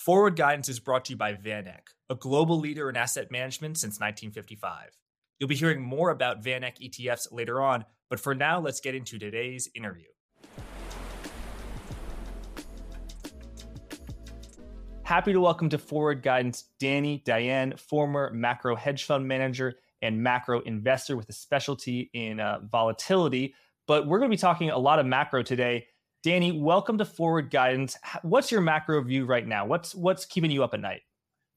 [0.00, 4.00] Forward Guidance is brought to you by VanEck, a global leader in asset management since
[4.00, 4.96] 1955.
[5.38, 9.18] You'll be hearing more about VanEck ETFs later on, but for now, let's get into
[9.18, 10.06] today's interview.
[15.02, 20.60] Happy to welcome to Forward Guidance Danny Dayan, former macro hedge fund manager and macro
[20.60, 23.54] investor with a specialty in uh, volatility.
[23.86, 25.88] But we're going to be talking a lot of macro today.
[26.22, 27.96] Danny, welcome to Forward Guidance.
[28.20, 29.64] What's your macro view right now?
[29.64, 31.00] What's what's keeping you up at night?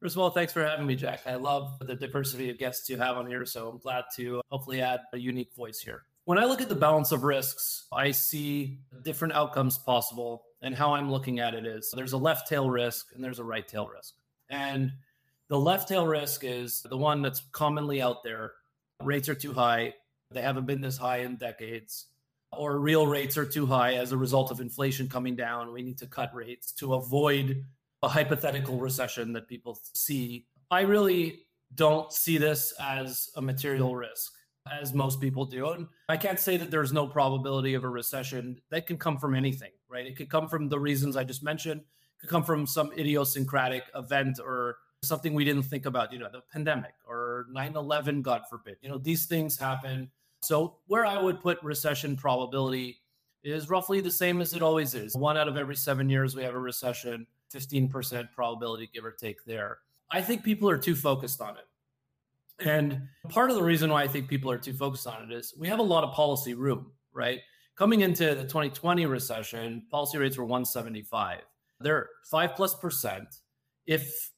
[0.02, 1.20] First of all, thanks for having me, Jack.
[1.26, 4.42] I love the diversity of guests you have on here, so I'm glad to uh,
[4.50, 6.04] hopefully add a unique voice here.
[6.24, 10.94] When I look at the balance of risks, I see different outcomes possible, and how
[10.94, 13.90] I'm looking at it is there's a left tail risk and there's a right tail
[13.94, 14.14] risk.
[14.50, 14.94] And
[15.50, 18.54] the left tail risk is the one that's commonly out there.
[19.02, 19.94] Rates are too high.
[20.32, 22.08] They haven't been this high in decades
[22.58, 25.72] or real rates are too high as a result of inflation coming down.
[25.72, 27.64] We need to cut rates to avoid
[28.02, 30.46] a hypothetical recession that people see.
[30.72, 34.34] I really don't see this as a material risk,
[34.72, 35.70] as most people do.
[35.70, 38.60] And I can't say that there's no probability of a recession.
[38.70, 40.06] That can come from anything, right?
[40.06, 43.84] It could come from the reasons I just mentioned, it could come from some idiosyncratic
[43.96, 48.44] event or something we didn't think about, you know, the pandemic or 9 11, God
[48.50, 48.78] forbid.
[48.82, 50.10] You know, these things happen
[50.44, 53.00] so, where I would put recession probability
[53.44, 55.16] is roughly the same as it always is.
[55.16, 59.44] One out of every seven years, we have a recession, 15% probability, give or take
[59.46, 59.80] there.
[60.10, 62.66] I think people are too focused on it.
[62.66, 65.54] And part of the reason why I think people are too focused on it is
[65.58, 67.40] we have a lot of policy room, right?
[67.76, 71.40] Coming into the 2020 recession, policy rates were 175.
[71.80, 73.28] They're five plus percent.
[73.88, 74.32] If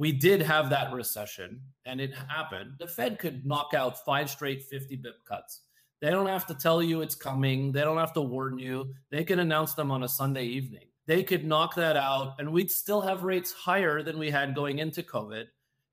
[0.00, 4.62] we did have that recession and it happened, the Fed could knock out five straight
[4.62, 5.60] 50 bip cuts.
[6.00, 7.70] They don't have to tell you it's coming.
[7.70, 8.94] They don't have to warn you.
[9.10, 10.86] They can announce them on a Sunday evening.
[11.04, 14.78] They could knock that out and we'd still have rates higher than we had going
[14.78, 15.44] into COVID.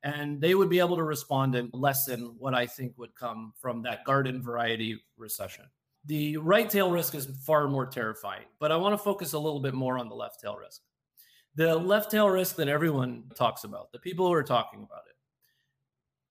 [0.04, 3.82] And they would be able to respond and lessen what I think would come from
[3.82, 5.66] that garden variety recession.
[6.06, 9.60] The right tail risk is far more terrifying, but I want to focus a little
[9.60, 10.80] bit more on the left tail risk
[11.58, 15.16] the left tail risk that everyone talks about, the people who are talking about it.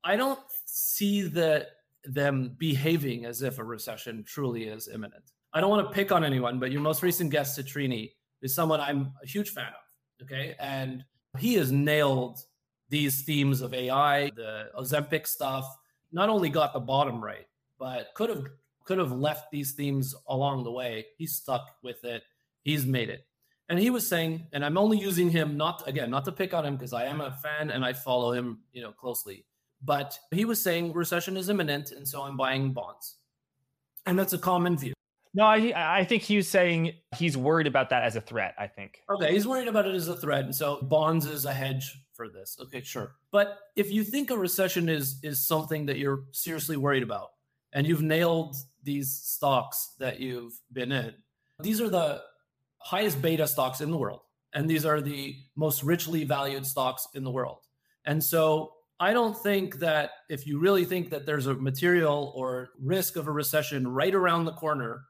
[0.04, 1.66] I don't see that
[2.04, 5.32] them behaving as if a recession truly is imminent.
[5.52, 8.80] I don't want to pick on anyone, but your most recent guest, Citrini, is someone
[8.80, 10.24] I'm a huge fan of.
[10.24, 10.54] Okay.
[10.60, 11.04] And
[11.38, 12.38] he has nailed
[12.88, 15.66] these themes of AI, the Ozempic stuff,
[16.12, 17.46] not only got the bottom right,
[17.80, 18.44] but could have
[18.84, 21.06] could have left these themes along the way.
[21.18, 22.22] He's stuck with it.
[22.62, 23.26] He's made it.
[23.68, 26.64] And he was saying, and I'm only using him not again, not to pick on
[26.64, 29.44] him because I am a fan and I follow him, you know, closely.
[29.82, 33.16] But he was saying recession is imminent, and so I'm buying bonds.
[34.06, 34.94] And that's a common view.
[35.34, 38.54] No, I I think he was saying he's worried about that as a threat.
[38.58, 39.02] I think.
[39.10, 42.28] Okay, he's worried about it as a threat, and so bonds is a hedge for
[42.28, 42.56] this.
[42.62, 43.16] Okay, sure.
[43.32, 47.32] But if you think a recession is is something that you're seriously worried about,
[47.74, 51.12] and you've nailed these stocks that you've been in,
[51.60, 52.22] these are the
[52.86, 54.20] highest beta stocks in the world.
[54.54, 57.58] And these are the most richly valued stocks in the world.
[58.04, 62.70] And so I don't think that if you really think that there's a material or
[62.80, 65.02] risk of a recession right around the corner,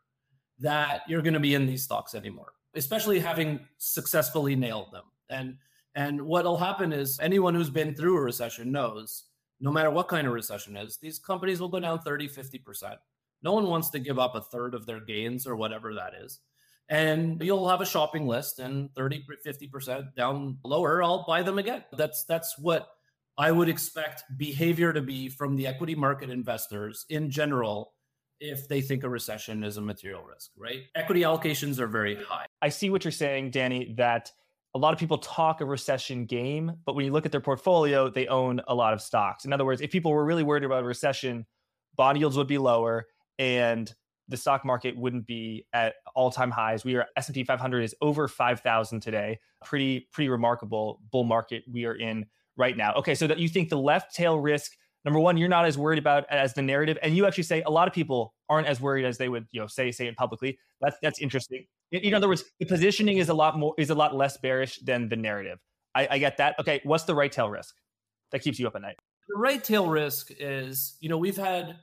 [0.58, 5.04] that you're going to be in these stocks anymore, especially having successfully nailed them.
[5.28, 5.56] And
[5.94, 9.24] and what'll happen is anyone who's been through a recession knows
[9.60, 12.96] no matter what kind of recession is, these companies will go down 30, 50%.
[13.42, 16.40] No one wants to give up a third of their gains or whatever that is
[16.88, 21.84] and you'll have a shopping list and 30 50% down lower i'll buy them again.
[21.92, 22.88] That's that's what
[23.38, 27.92] i would expect behavior to be from the equity market investors in general
[28.38, 30.82] if they think a recession is a material risk right?
[30.94, 32.46] Equity allocations are very high.
[32.62, 34.30] I see what you're saying danny that
[34.74, 38.08] a lot of people talk a recession game but when you look at their portfolio
[38.10, 39.44] they own a lot of stocks.
[39.44, 41.46] In other words if people were really worried about a recession
[41.96, 43.06] bond yields would be lower
[43.38, 43.92] and
[44.28, 46.84] the stock market wouldn't be at all-time highs.
[46.84, 49.38] We are S&P 500 is over 5,000 today.
[49.64, 52.26] Pretty pretty remarkable bull market we are in
[52.56, 52.94] right now.
[52.94, 54.72] Okay, so that you think the left tail risk
[55.04, 57.70] number 1 you're not as worried about as the narrative and you actually say a
[57.70, 60.58] lot of people aren't as worried as they would, you know, say say it publicly.
[60.80, 61.66] That's that's interesting.
[61.92, 64.78] In, in other words, the positioning is a lot more is a lot less bearish
[64.80, 65.58] than the narrative.
[65.94, 66.56] I, I get that.
[66.60, 67.74] Okay, what's the right tail risk
[68.32, 68.96] that keeps you up at night?
[69.28, 71.76] The right tail risk is, you know, we've had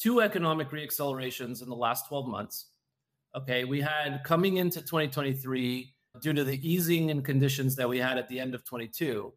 [0.00, 2.66] two economic reaccelerations in the last 12 months.
[3.36, 8.18] Okay, we had coming into 2023 due to the easing in conditions that we had
[8.18, 9.32] at the end of 22.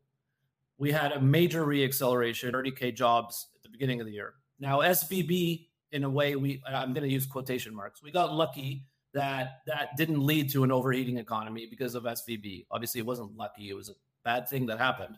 [0.80, 4.34] We had a major reacceleration, 30k jobs at the beginning of the year.
[4.60, 8.02] Now SVB in a way we I'm going to use quotation marks.
[8.02, 12.66] We got lucky that that didn't lead to an overheating economy because of SVB.
[12.72, 13.94] Obviously it wasn't lucky, it was a
[14.24, 15.18] bad thing that happened.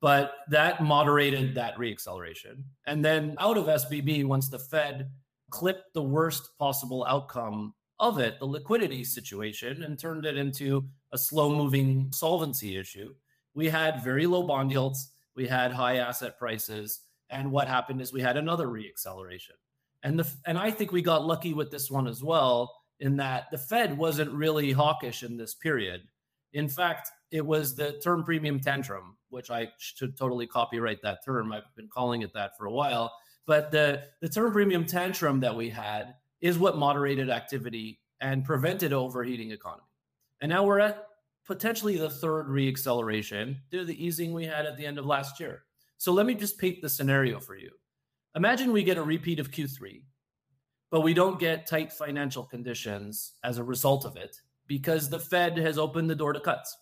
[0.00, 2.62] But that moderated that reacceleration.
[2.86, 5.10] And then out of SVB, once the Fed
[5.50, 11.18] clipped the worst possible outcome of it, the liquidity situation, and turned it into a
[11.18, 13.14] slow moving solvency issue,
[13.54, 17.00] we had very low bond yields, we had high asset prices.
[17.30, 19.56] And what happened is we had another reacceleration.
[20.02, 23.50] And the and I think we got lucky with this one as well in that
[23.50, 26.02] the Fed wasn't really hawkish in this period.
[26.52, 31.52] In fact, it was the term premium tantrum, which I should totally copyright that term.
[31.52, 33.12] I've been calling it that for a while.
[33.44, 38.94] But the, the term premium tantrum that we had is what moderated activity and prevented
[38.94, 39.82] overheating economy.
[40.40, 41.06] And now we're at
[41.46, 45.38] potentially the third reacceleration due to the easing we had at the end of last
[45.38, 45.64] year.
[45.98, 47.72] So let me just paint the scenario for you.
[48.34, 50.00] Imagine we get a repeat of Q3,
[50.90, 55.58] but we don't get tight financial conditions as a result of it because the Fed
[55.58, 56.74] has opened the door to cuts.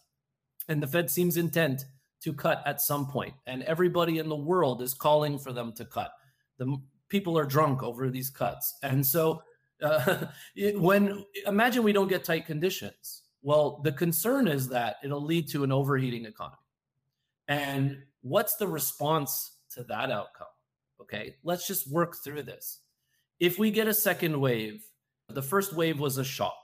[0.69, 1.85] And the Fed seems intent
[2.25, 5.85] to cut at some point, and everybody in the world is calling for them to
[5.85, 6.11] cut.
[6.59, 6.77] The
[7.09, 8.77] people are drunk over these cuts.
[8.83, 9.43] And so
[9.83, 10.27] uh,
[10.57, 13.23] it, when imagine we don't get tight conditions.
[13.43, 16.57] Well, the concern is that it'll lead to an overheating economy.
[17.47, 20.47] And what's the response to that outcome?
[21.03, 22.81] Okay, let's just work through this.
[23.39, 24.83] If we get a second wave,
[25.29, 26.57] the first wave was a shock.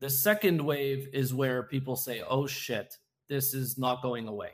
[0.00, 2.96] The second wave is where people say, oh shit,
[3.32, 4.50] this is not going away.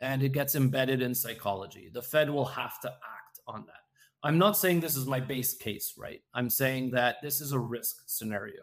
[0.00, 1.90] And it gets embedded in psychology.
[1.92, 3.82] The Fed will have to act on that.
[4.22, 6.22] I'm not saying this is my base case, right?
[6.32, 8.62] I'm saying that this is a risk scenario.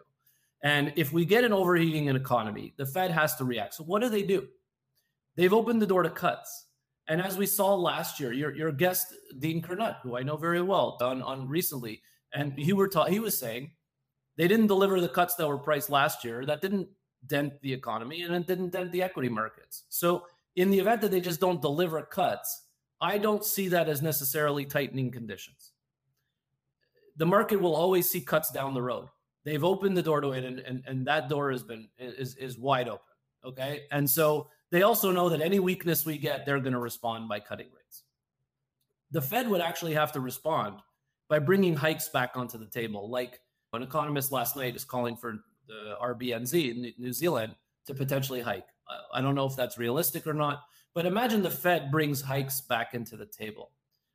[0.64, 3.74] And if we get an overheating in economy, the Fed has to react.
[3.74, 4.48] So what do they do?
[5.36, 6.66] They've opened the door to cuts.
[7.06, 10.60] And as we saw last year, your, your guest Dean Curnutt, who I know very
[10.60, 12.02] well, on, on recently,
[12.34, 13.70] and he were ta- he was saying
[14.36, 16.44] they didn't deliver the cuts that were priced last year.
[16.44, 16.88] That didn't
[17.28, 19.84] dent the economy and it didn't dent the equity markets.
[19.88, 20.26] So
[20.56, 22.62] in the event that they just don't deliver cuts,
[23.00, 25.72] I don't see that as necessarily tightening conditions.
[27.16, 29.08] The market will always see cuts down the road.
[29.44, 32.58] They've opened the door to it, and, and, and that door has been is is
[32.58, 33.00] wide open.
[33.44, 33.82] Okay.
[33.92, 37.40] And so they also know that any weakness we get, they're going to respond by
[37.40, 38.02] cutting rates.
[39.12, 40.80] The Fed would actually have to respond
[41.28, 43.08] by bringing hikes back onto the table.
[43.08, 43.40] Like
[43.72, 47.54] an economist last night is calling for the RBNZ in New Zealand
[47.86, 48.66] to potentially hike.
[49.12, 50.62] I don't know if that's realistic or not,
[50.94, 53.72] but imagine the Fed brings hikes back into the table.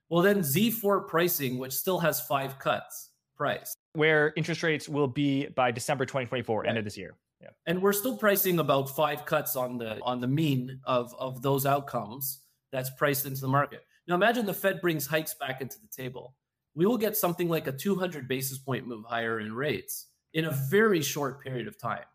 [0.10, 3.74] Well, then Z4 pricing, which still has five cuts, price.
[3.94, 6.70] Where interest rates will be by December 2024, right.
[6.70, 7.16] end of this year.
[7.42, 7.50] Yeah.
[7.66, 11.66] And we're still pricing about five cuts on the on the mean of of those
[11.66, 13.82] outcomes that's priced into the market.
[14.08, 16.36] Now imagine the Fed brings hikes back into the table.
[16.76, 20.58] We will get something like a 200 basis point move higher in rates in a
[20.70, 22.06] very short period of time.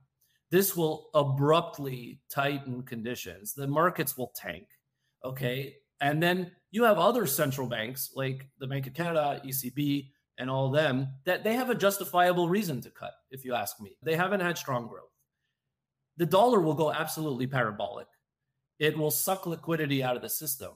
[0.51, 3.53] This will abruptly tighten conditions.
[3.53, 4.67] The markets will tank.
[5.25, 5.77] Okay.
[6.01, 10.71] And then you have other central banks like the Bank of Canada, ECB, and all
[10.71, 13.97] them that they have a justifiable reason to cut, if you ask me.
[14.03, 15.11] They haven't had strong growth
[16.17, 18.07] the dollar will go absolutely parabolic.
[18.79, 20.73] It will suck liquidity out of the system.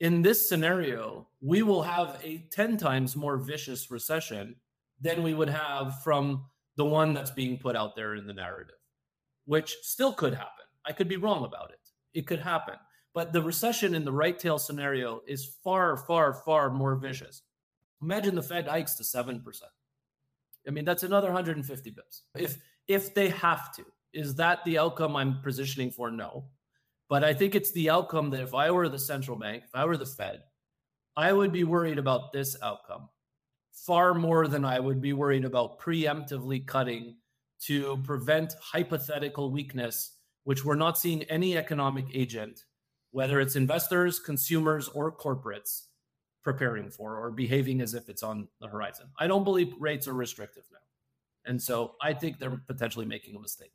[0.00, 4.56] In this scenario, we will have a 10 times more vicious recession
[5.00, 6.46] than we would have from
[6.80, 8.80] the one that's being put out there in the narrative,
[9.44, 10.64] which still could happen.
[10.86, 12.18] I could be wrong about it.
[12.18, 12.76] It could happen.
[13.12, 17.42] But the recession in the right tail scenario is far, far, far more vicious.
[18.00, 19.42] Imagine the Fed hikes to 7%.
[20.66, 22.22] I mean, that's another 150 bips.
[22.34, 22.56] If
[22.88, 26.10] if they have to, is that the outcome I'm positioning for?
[26.10, 26.46] No.
[27.10, 29.84] But I think it's the outcome that if I were the central bank, if I
[29.84, 30.44] were the Fed,
[31.14, 33.10] I would be worried about this outcome
[33.86, 37.16] far more than I would be worried about preemptively cutting
[37.62, 42.64] to prevent hypothetical weakness, which we're not seeing any economic agent,
[43.10, 45.86] whether it's investors, consumers, or corporates,
[46.42, 49.06] preparing for or behaving as if it's on the horizon.
[49.18, 50.78] I don't believe rates are restrictive now.
[51.46, 53.72] And so I think they're potentially making a mistake.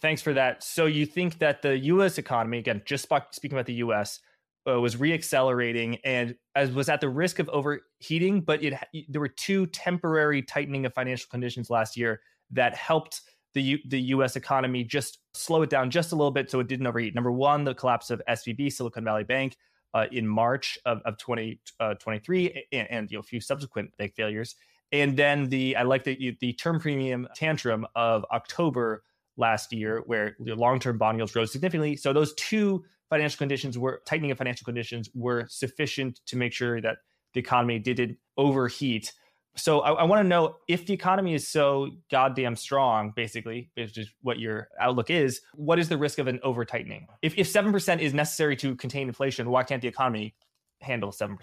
[0.00, 0.62] Thanks for that.
[0.62, 2.18] So you think that the U.S.
[2.18, 4.20] economy, again, just speaking about the U.S.,
[4.68, 8.74] uh, was reaccelerating and as was at the risk of overheating, but it
[9.08, 13.22] there were two temporary tightening of financial conditions last year that helped
[13.54, 14.36] the U, the U.S.
[14.36, 17.14] economy just slow it down just a little bit so it didn't overheat.
[17.14, 19.56] Number one, the collapse of SVB, Silicon Valley Bank,
[19.94, 24.14] uh, in March of, of 2023, uh, and, and you know, a few subsequent bank
[24.14, 24.56] failures.
[24.92, 29.02] And then the I like the the term premium tantrum of October
[29.36, 31.96] last year, where the long-term bond yields rose significantly.
[31.96, 36.80] So those two financial conditions were tightening of financial conditions were sufficient to make sure
[36.80, 36.96] that
[37.32, 39.12] the economy didn't overheat.
[39.54, 43.96] So I, I want to know if the economy is so goddamn strong, basically, which
[43.96, 47.06] is what your outlook is, what is the risk of an over tightening?
[47.22, 50.34] If, if 7% is necessary to contain inflation, why can't the economy
[50.80, 51.38] handle 7%?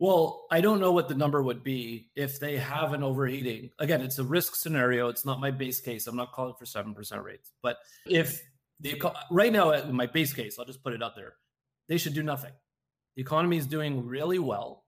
[0.00, 3.70] Well, I don't know what the number would be if they have an overheating.
[3.78, 5.06] Again, it's a risk scenario.
[5.06, 6.08] It's not my base case.
[6.08, 7.52] I'm not calling for 7% rates.
[7.62, 8.42] But if
[8.80, 9.00] the
[9.30, 11.34] right now, in my base case, I'll just put it out there,
[11.88, 12.52] they should do nothing.
[13.16, 14.84] The economy is doing really well.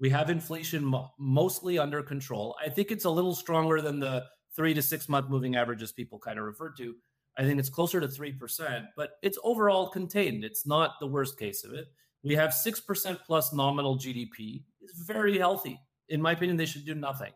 [0.00, 2.56] We have inflation mo- mostly under control.
[2.64, 4.24] I think it's a little stronger than the
[4.54, 6.94] three to six month moving averages people kind of refer to.
[7.38, 10.42] I think it's closer to 3%, but it's overall contained.
[10.42, 11.86] It's not the worst case of it.
[12.24, 14.64] We have 6% plus nominal GDP.
[14.80, 15.78] It's very healthy.
[16.08, 17.32] In my opinion, they should do nothing.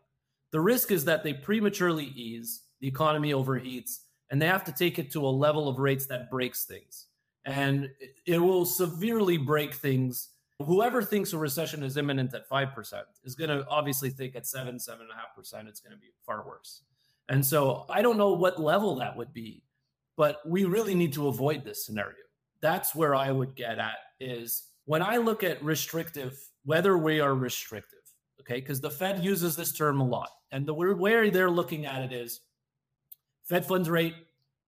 [0.51, 3.99] The risk is that they prematurely ease, the economy overheats,
[4.31, 7.07] and they have to take it to a level of rates that breaks things.
[7.45, 7.89] And
[8.25, 10.29] it will severely break things.
[10.59, 14.77] Whoever thinks a recession is imminent at 5% is going to obviously think at 7
[14.77, 16.81] 7.5% it's going to be far worse.
[17.29, 19.63] And so i don't know what level that would be
[20.17, 22.25] but we really need to avoid this scenario.
[22.61, 27.33] That's where i would get at is when i look at restrictive whether we are
[27.33, 28.01] restrictive
[28.41, 28.59] okay?
[28.59, 32.11] Because the fed uses this term a lot and the way they're looking at it
[32.11, 32.41] is
[33.51, 34.15] fed funds rate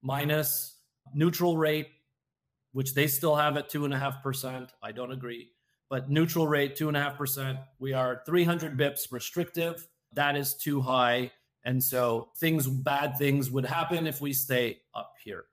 [0.01, 0.77] minus
[1.15, 1.87] neutral rate
[2.73, 5.49] which they still have at 2.5% i don't agree
[5.93, 7.59] but neutral rate, 2.5%.
[7.77, 9.87] We are 300 bips restrictive.
[10.13, 11.31] That is too high.
[11.65, 15.45] And so things, bad things would happen if we stay up here.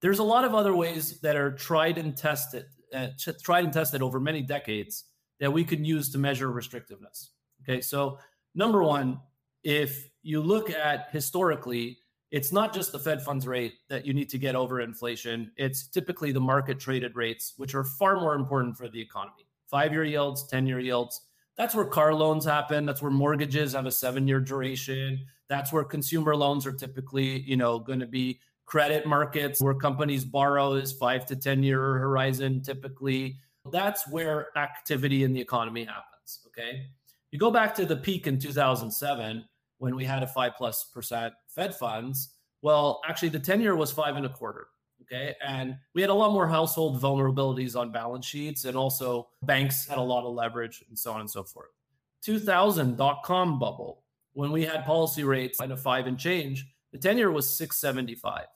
[0.00, 3.08] There's a lot of other ways that are tried and tested, uh,
[3.42, 5.06] tried and tested over many decades
[5.40, 7.30] that we can use to measure restrictiveness.
[7.64, 8.20] Okay, so
[8.54, 9.18] number one,
[9.64, 11.98] if you look at historically,
[12.32, 15.52] it's not just the Fed funds rate that you need to get over inflation.
[15.56, 19.92] It's typically the market traded rates, which are far more important for the economy five
[19.92, 21.20] year yields, 10 year yields.
[21.56, 22.86] That's where car loans happen.
[22.86, 25.26] That's where mortgages have a seven year duration.
[25.48, 30.24] That's where consumer loans are typically, you know, going to be credit markets where companies
[30.24, 33.36] borrow is five to 10 year horizon typically.
[33.70, 36.40] That's where activity in the economy happens.
[36.46, 36.86] Okay.
[37.30, 39.44] You go back to the peak in 2007
[39.78, 42.36] when we had a five plus percent Fed funds.
[42.62, 44.68] Well, actually, the 10 year was five and a quarter.
[45.02, 45.34] Okay.
[45.44, 49.98] And we had a lot more household vulnerabilities on balance sheets, and also banks had
[49.98, 51.70] a lot of leverage and so on and so forth.
[52.22, 56.98] 2000 dot com bubble, when we had policy rates at a five and change, the
[56.98, 58.46] 10 year was 675.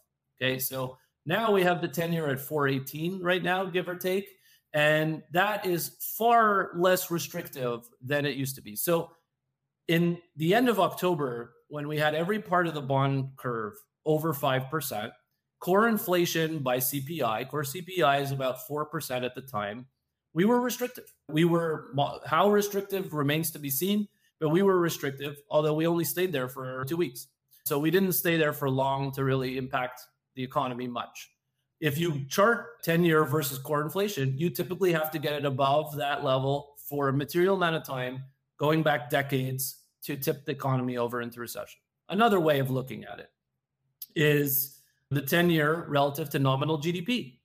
[0.40, 0.58] Okay.
[0.58, 4.28] So now we have the 10 year at 418 right now, give or take.
[4.72, 8.76] And that is far less restrictive than it used to be.
[8.76, 9.10] So
[9.88, 14.32] in the end of October, when we had every part of the bond curve over
[14.32, 15.10] 5%,
[15.60, 19.86] core inflation by CPI, core CPI is about 4% at the time.
[20.32, 21.12] We were restrictive.
[21.28, 21.92] We were,
[22.26, 24.06] how restrictive remains to be seen,
[24.38, 27.26] but we were restrictive, although we only stayed there for two weeks.
[27.64, 30.02] So we didn't stay there for long to really impact
[30.34, 31.30] the economy much.
[31.80, 35.96] If you chart 10 year versus core inflation, you typically have to get it above
[35.96, 38.22] that level for a material amount of time,
[38.58, 41.80] going back decades to tip the economy over into recession.
[42.08, 43.30] Another way of looking at it
[44.14, 47.38] is the 10 year relative to nominal GDP.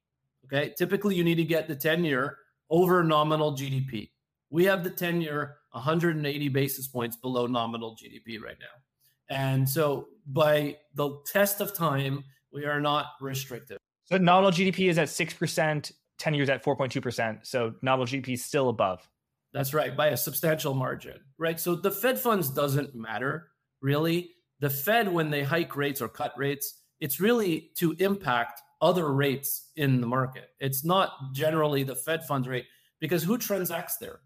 [0.45, 0.73] Okay.
[0.77, 2.37] Typically, you need to get the 10 year
[2.69, 4.11] over nominal GDP.
[4.49, 9.35] We have the 10 year 180 basis points below nominal GDP right now.
[9.35, 13.77] And so, by the test of time, we are not restrictive.
[14.03, 17.39] So, nominal GDP is at 6%, 10 years at 4.2%.
[17.43, 19.07] So, nominal GDP is still above.
[19.53, 21.59] That's right, by a substantial margin, right?
[21.59, 23.47] So, the Fed funds doesn't matter
[23.81, 24.31] really.
[24.59, 29.71] The Fed, when they hike rates or cut rates, it's really to impact other rates
[29.75, 30.49] in the market.
[30.59, 32.65] It's not generally the Fed funds rate
[32.99, 34.19] because who transacts there?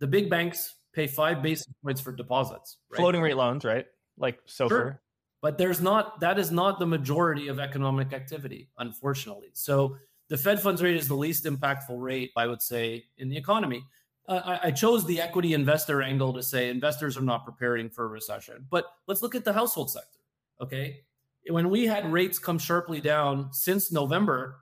[0.00, 2.78] The big banks pay five basis points for deposits.
[2.90, 2.98] Right?
[2.98, 3.86] Floating rate loans, right?
[4.18, 5.00] Like so sure.
[5.40, 9.50] But there's not that is not the majority of economic activity, unfortunately.
[9.54, 9.96] So
[10.28, 13.84] the Fed funds rate is the least impactful rate, I would say, in the economy.
[14.28, 18.08] Uh, I, chose the equity investor angle to say investors are not preparing for a
[18.08, 18.64] recession.
[18.70, 20.20] But let's look at the household sector.
[20.60, 21.02] Okay
[21.48, 24.58] when we had rates come sharply down since November,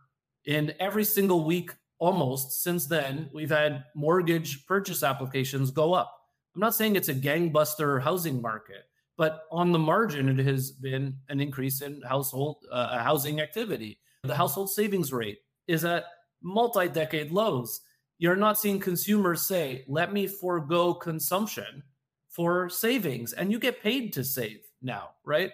[0.47, 6.17] in every single week almost since then, we've had mortgage purchase applications go up.
[6.55, 8.85] I'm not saying it's a gangbuster housing market,
[9.17, 13.99] but on the margin, it has been an increase in household uh, housing activity.
[14.23, 16.07] The household savings rate is at
[16.43, 17.83] multi decade lows.
[18.21, 21.83] You're not seeing consumers say, let me forego consumption
[22.29, 23.33] for savings.
[23.33, 25.51] And you get paid to save now, right?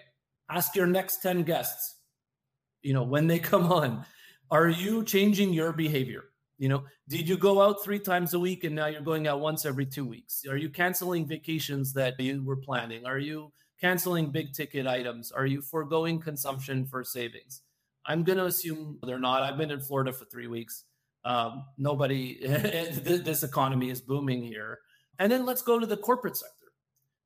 [0.49, 1.95] ask your next 10 guests,
[2.81, 4.05] you know, when they come on,
[4.49, 6.25] are you changing your behavior?
[6.57, 9.41] You know, did you go out three times a week and now you're going out
[9.41, 10.43] once every two weeks?
[10.49, 13.05] Are you canceling vacations that you were planning?
[13.05, 15.31] Are you canceling big ticket items?
[15.31, 17.61] Are you foregoing consumption for savings?
[18.07, 19.43] I'm going to assume they're not.
[19.43, 20.85] I've been in Florida for three weeks.
[21.25, 24.79] Um, nobody, this economy is booming here.
[25.19, 26.53] And then let's go to the corporate sector.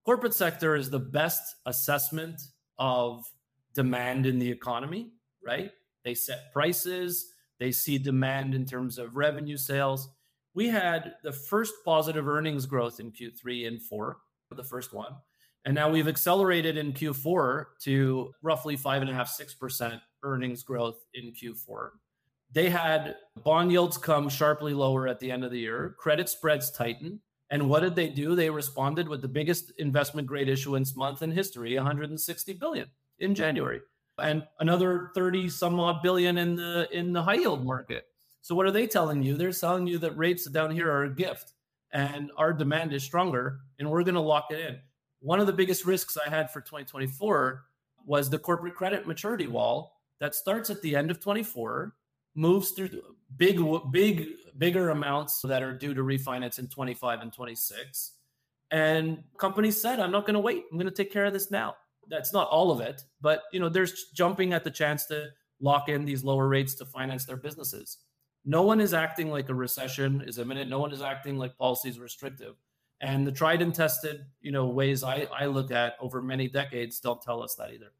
[0.05, 2.41] Corporate sector is the best assessment
[2.79, 3.23] of
[3.75, 5.11] demand in the economy,
[5.45, 5.71] right?
[6.03, 10.09] They set prices, they see demand in terms of revenue sales.
[10.55, 14.17] We had the first positive earnings growth in Q3 and 4,
[14.55, 15.13] the first one.
[15.65, 20.63] And now we've accelerated in Q4 to roughly five and a half, six percent earnings
[20.63, 21.89] growth in Q4.
[22.53, 26.71] They had bond yields come sharply lower at the end of the year, credit spreads
[26.71, 27.21] tighten.
[27.49, 28.35] And what did they do?
[28.35, 32.87] They responded with the biggest investment grade issuance month in history, 160 billion
[33.19, 33.81] in January,
[34.21, 38.05] and another 30 some odd billion in the in the high yield market.
[38.41, 39.35] So what are they telling you?
[39.35, 41.53] They're telling you that rates down here are a gift
[41.91, 44.79] and our demand is stronger and we're going to lock it in
[45.21, 47.63] one of the biggest risks I had for 2024
[48.05, 51.93] was the corporate credit maturity wall that starts at the end of 24,
[52.35, 52.89] moves through
[53.37, 53.61] big,
[53.91, 58.13] big, bigger amounts that are due to refinance in 25 and 26.
[58.71, 60.63] And companies said, I'm not going to wait.
[60.71, 61.75] I'm going to take care of this now.
[62.09, 65.27] That's not all of it, but you know, there's jumping at the chance to
[65.59, 67.99] lock in these lower rates to finance their businesses.
[68.43, 70.69] No one is acting like a recession is imminent.
[70.69, 72.55] No one is acting like policy is restrictive.
[73.01, 76.99] And the tried and tested, you know, ways I, I look at over many decades
[76.99, 77.91] don't tell us that either.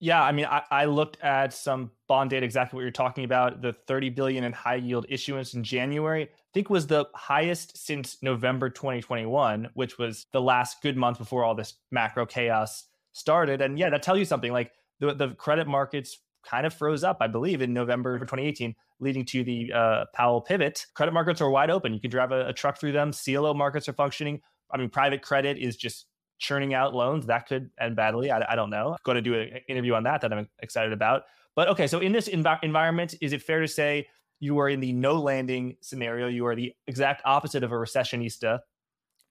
[0.00, 3.62] Yeah, I mean, I, I, looked at some bond data, exactly what you're talking about.
[3.62, 8.16] The 30 billion in high yield issuance in January, I think was the highest since
[8.22, 13.60] November 2021, which was the last good month before all this macro chaos started.
[13.60, 14.52] And yeah, that tells you something.
[14.52, 19.24] Like the, the credit markets kind of froze up, I believe, in November 2018, leading
[19.26, 20.86] to the uh, Powell pivot.
[20.94, 21.92] Credit markets are wide open.
[21.92, 23.12] You can drive a, a truck through them.
[23.12, 24.40] CLO markets are functioning.
[24.70, 26.06] I mean, private credit is just
[26.38, 27.26] churning out loans.
[27.26, 28.30] That could end badly.
[28.30, 28.92] I, I don't know.
[28.92, 31.22] I'm going to do an interview on that that I'm excited about.
[31.54, 34.06] But okay, so in this env- environment, is it fair to say
[34.40, 36.28] you are in the no landing scenario?
[36.28, 38.60] You are the exact opposite of a recessionista.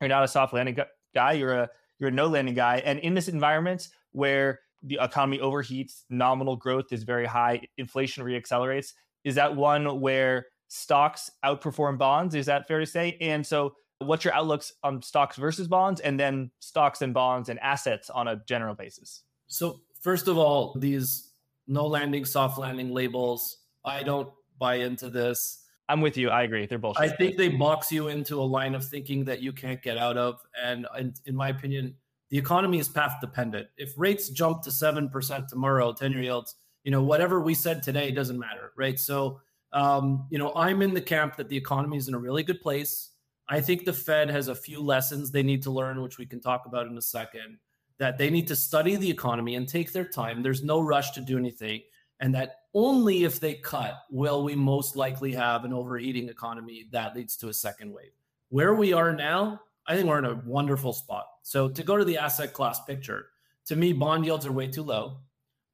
[0.01, 0.77] You're not a soft landing
[1.15, 1.31] guy.
[1.33, 2.81] You're a you're a no landing guy.
[2.85, 8.93] And in this environment where the economy overheats, nominal growth is very high, inflation reaccelerates.
[9.23, 12.35] Is that one where stocks outperform bonds?
[12.35, 13.17] Is that fair to say?
[13.19, 17.59] And so, what's your outlooks on stocks versus bonds, and then stocks and bonds and
[17.59, 19.23] assets on a general basis?
[19.47, 21.31] So, first of all, these
[21.67, 24.29] no landing, soft landing labels, I don't
[24.59, 25.63] buy into this.
[25.89, 26.29] I'm with you.
[26.29, 26.65] I agree.
[26.65, 27.01] They're bullshit.
[27.01, 30.17] I think they box you into a line of thinking that you can't get out
[30.17, 30.41] of.
[30.61, 31.95] And in, in my opinion,
[32.29, 33.67] the economy is path dependent.
[33.77, 38.11] If rates jump to 7% tomorrow, 10 year yields, you know, whatever we said today
[38.11, 38.99] doesn't matter, right?
[38.99, 39.39] So,
[39.71, 42.61] um, you know, I'm in the camp that the economy is in a really good
[42.61, 43.11] place.
[43.49, 46.41] I think the Fed has a few lessons they need to learn, which we can
[46.41, 47.59] talk about in a second,
[47.97, 50.43] that they need to study the economy and take their time.
[50.43, 51.81] There's no rush to do anything.
[52.19, 57.15] And that only if they cut will we most likely have an overheating economy that
[57.15, 58.11] leads to a second wave.
[58.49, 61.27] Where we are now, I think we're in a wonderful spot.
[61.43, 63.27] So to go to the asset class picture,
[63.67, 65.19] to me, bond yields are way too low.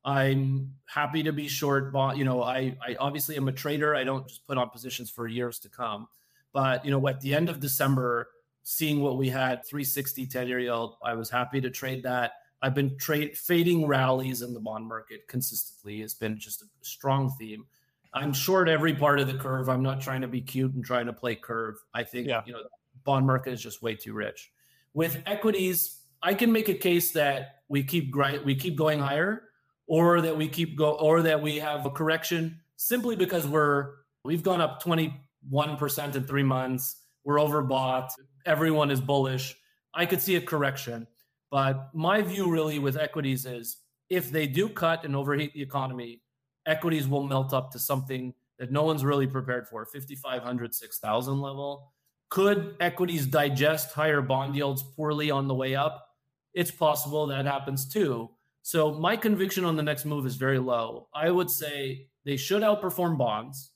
[0.06, 2.18] I'm happy to be short bond.
[2.18, 3.96] You know, I, I obviously am a trader.
[3.96, 6.08] I don't just put on positions for years to come.
[6.54, 8.30] But you know, at the end of December,
[8.63, 12.34] seeing what we had 360 10 year yield, I was happy to trade that.
[12.62, 16.02] I've been trade fading rallies in the bond market consistently.
[16.02, 17.66] It's been just a strong theme.
[18.13, 19.70] I'm short every part of the curve.
[19.70, 21.76] I'm not trying to be cute and trying to play curve.
[21.94, 22.42] I think yeah.
[22.46, 22.60] you know
[23.04, 24.52] bond market is just way too rich.
[24.94, 29.44] With equities, I can make a case that we keep we keep going higher,
[29.88, 34.44] or that we keep go, or that we have a correction simply because we're we've
[34.44, 35.20] gone up 20
[35.51, 37.01] 1% in three months.
[37.23, 38.10] We're overbought.
[38.45, 39.56] Everyone is bullish.
[39.93, 41.08] I could see a correction.
[41.51, 43.77] But my view really with equities is
[44.10, 46.21] if they do cut and overheat the economy,
[46.65, 51.93] equities will melt up to something that no one's really prepared for 5,500, 6,000 level.
[52.29, 56.08] Could equities digest higher bond yields poorly on the way up?
[56.53, 58.29] It's possible that happens too.
[58.62, 61.10] So my conviction on the next move is very low.
[61.13, 63.73] I would say they should outperform bonds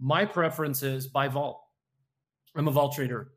[0.00, 1.68] my preference is buy vol.
[2.56, 3.32] I'm a vol trader,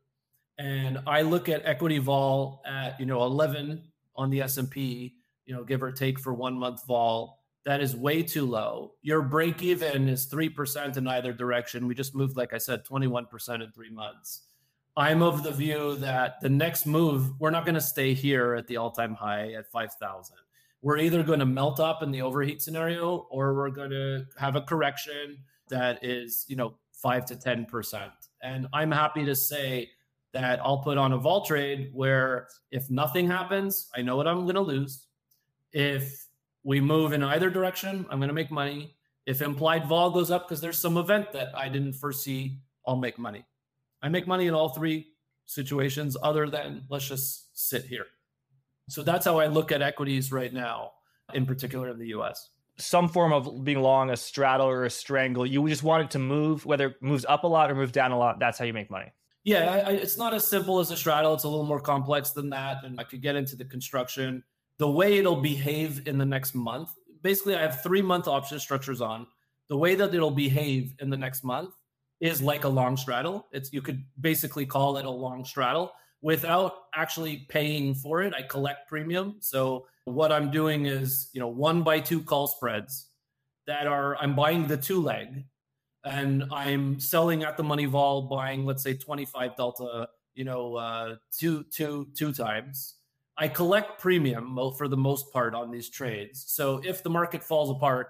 [0.58, 3.82] and I look at equity vol at you know 11
[4.16, 5.14] on the S&P,
[5.46, 8.92] you know, give or take for one month vol that is way too low.
[9.02, 11.86] Your break even is 3% in either direction.
[11.86, 14.42] We just moved, like I said, 21% in three months.
[14.96, 18.68] I'm of the view that the next move, we're not going to stay here at
[18.68, 20.36] the all time high at 5,000.
[20.82, 24.56] We're either going to melt up in the overheat scenario or we're going to have
[24.56, 28.10] a correction that is, you know, five to 10%.
[28.42, 29.90] And I'm happy to say
[30.32, 34.42] that I'll put on a vol trade where if nothing happens, I know what I'm
[34.42, 35.06] going to lose.
[35.72, 36.26] If
[36.64, 38.94] we move in either direction, I'm going to make money.
[39.26, 43.18] If implied vol goes up because there's some event that I didn't foresee, I'll make
[43.18, 43.44] money.
[44.02, 45.06] I make money in all three
[45.46, 48.06] situations, other than let's just sit here.
[48.88, 50.92] So that's how I look at equities right now,
[51.32, 52.50] in particular in the US.
[52.76, 55.46] Some form of being long, a straddle or a strangle.
[55.46, 58.10] You just want it to move, whether it moves up a lot or move down
[58.10, 58.40] a lot.
[58.40, 59.12] That's how you make money.
[59.44, 61.34] Yeah, I, I, it's not as simple as a straddle.
[61.34, 62.78] It's a little more complex than that.
[62.82, 64.42] And I could get into the construction.
[64.78, 66.90] The way it'll behave in the next month,
[67.22, 69.26] basically, I have three month option structures on.
[69.68, 71.74] The way that it'll behave in the next month
[72.20, 73.46] is like a long straddle.
[73.52, 75.92] It's you could basically call it a long straddle
[76.24, 78.32] without actually paying for it.
[78.34, 79.36] I collect premium.
[79.40, 83.10] So what I'm doing is, you know, one by two call spreads
[83.66, 85.44] that are I'm buying the two leg
[86.02, 91.16] and I'm selling at the money vol, buying let's say 25 delta, you know, uh,
[91.30, 92.94] two two two times.
[93.36, 96.42] I collect premium for the most part on these trades.
[96.46, 98.08] So if the market falls apart,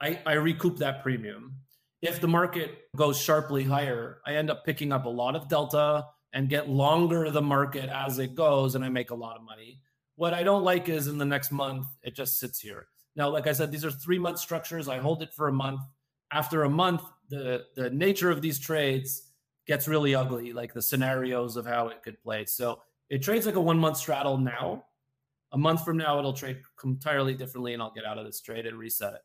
[0.00, 1.54] I, I recoup that premium.
[2.02, 6.06] If the market goes sharply higher, I end up picking up a lot of delta
[6.34, 9.80] and get longer the market as it goes, and I make a lot of money.
[10.16, 12.88] What I don't like is in the next month, it just sits here.
[13.16, 14.88] Now, like I said, these are three month structures.
[14.88, 15.80] I hold it for a month.
[16.32, 19.30] After a month, the the nature of these trades
[19.66, 22.44] gets really ugly, like the scenarios of how it could play.
[22.44, 24.84] So it trades like a one month straddle now.
[25.52, 28.66] A month from now, it'll trade entirely differently, and I'll get out of this trade
[28.66, 29.20] and reset it.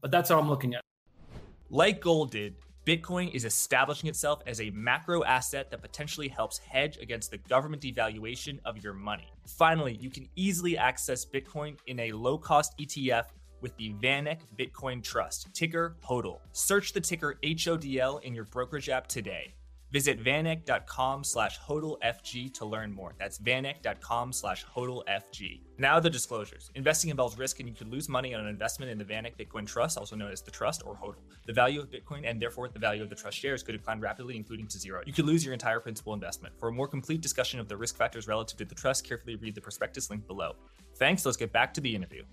[0.00, 1.40] But that's how I'm looking at it.
[1.68, 2.54] Like gold did,
[2.86, 7.82] Bitcoin is establishing itself as a macro asset that potentially helps hedge against the government
[7.82, 9.32] devaluation of your money.
[9.46, 13.24] Finally, you can easily access Bitcoin in a low cost ETF
[13.62, 16.40] with the VanEck Bitcoin Trust, ticker HODL.
[16.52, 19.54] Search the ticker HODL in your brokerage app today.
[19.94, 23.14] Visit vaneck.com slash hodlfg to learn more.
[23.16, 25.60] That's vaneck.com slash hodlfg.
[25.78, 26.72] Now the disclosures.
[26.74, 29.64] Investing involves risk and you could lose money on an investment in the VanEck Bitcoin
[29.64, 31.20] Trust, also known as the Trust or HODL.
[31.46, 34.34] The value of Bitcoin and therefore the value of the Trust shares could decline rapidly,
[34.34, 35.00] including to zero.
[35.06, 36.58] You could lose your entire principal investment.
[36.58, 39.54] For a more complete discussion of the risk factors relative to the trust, carefully read
[39.54, 40.56] the prospectus link below.
[40.96, 41.24] Thanks.
[41.24, 42.24] Let's get back to the interview.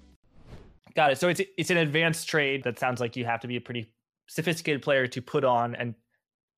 [0.95, 1.19] Got it.
[1.19, 3.93] So it's it's an advanced trade that sounds like you have to be a pretty
[4.27, 5.93] sophisticated player to put on and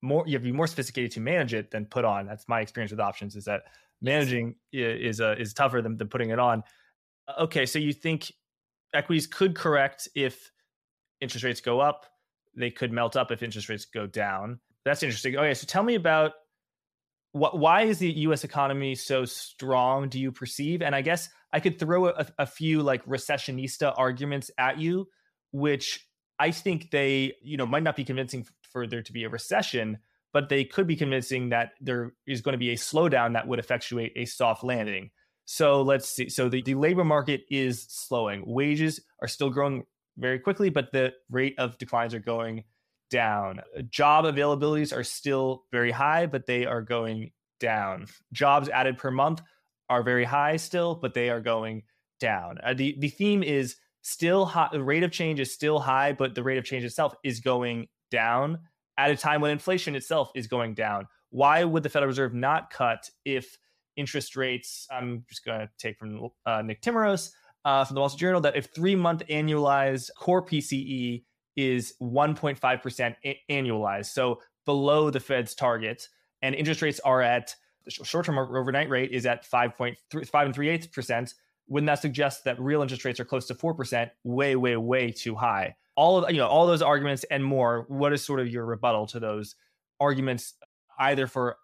[0.03, 2.27] more you have to be more sophisticated to manage it than put on.
[2.27, 3.63] That's my experience with options is that
[4.01, 6.63] managing is uh, is tougher than, than putting it on.
[7.39, 8.31] Okay, so you think
[8.93, 10.51] equities could correct if
[11.21, 12.05] interest rates go up,
[12.55, 14.59] they could melt up if interest rates go down.
[14.85, 15.37] That's interesting.
[15.37, 16.33] Okay, so tell me about
[17.31, 20.81] what why is the US economy so strong do you perceive?
[20.81, 25.07] And I guess I could throw a, a few like recessionista arguments at you
[25.53, 26.05] which
[26.39, 29.99] I think they, you know, might not be convincing for there to be a recession,
[30.33, 33.59] but they could be convincing that there is going to be a slowdown that would
[33.59, 35.11] effectuate a soft landing.
[35.45, 36.29] So let's see.
[36.29, 38.43] So the, the labor market is slowing.
[38.45, 39.83] Wages are still growing
[40.17, 42.63] very quickly, but the rate of declines are going
[43.09, 43.61] down.
[43.89, 48.07] Job availabilities are still very high, but they are going down.
[48.31, 49.41] Jobs added per month
[49.89, 51.83] are very high still, but they are going
[52.19, 52.57] down.
[52.63, 54.69] Uh, the, the theme is still high.
[54.71, 57.87] The rate of change is still high, but the rate of change itself is going
[58.13, 58.59] down
[58.97, 61.07] at a time when inflation itself is going down.
[61.31, 63.57] Why would the Federal Reserve not cut if
[63.97, 64.87] interest rates?
[64.91, 67.31] I'm just going to take from uh, Nick Timiraos
[67.65, 71.23] uh, from the Wall Street Journal that if three month annualized core PCE
[71.55, 76.07] is 1.5% a- annualized, so below the Fed's target,
[76.41, 79.95] and interest rates are at the short term overnight rate is at 5.3,
[80.29, 81.33] 5 and 3 eighths percent.
[81.67, 85.35] Wouldn't that suggest that real interest rates are close to 4%, way, way, way too
[85.35, 85.75] high?
[85.95, 89.07] All of you know all those arguments and more what is sort of your rebuttal
[89.07, 89.55] to those
[89.99, 90.55] arguments
[90.99, 91.57] either for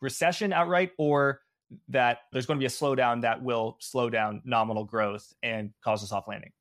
[0.00, 1.40] recession outright or
[1.88, 6.02] that there's going to be a slowdown that will slow down nominal growth and cause
[6.02, 6.52] a soft landing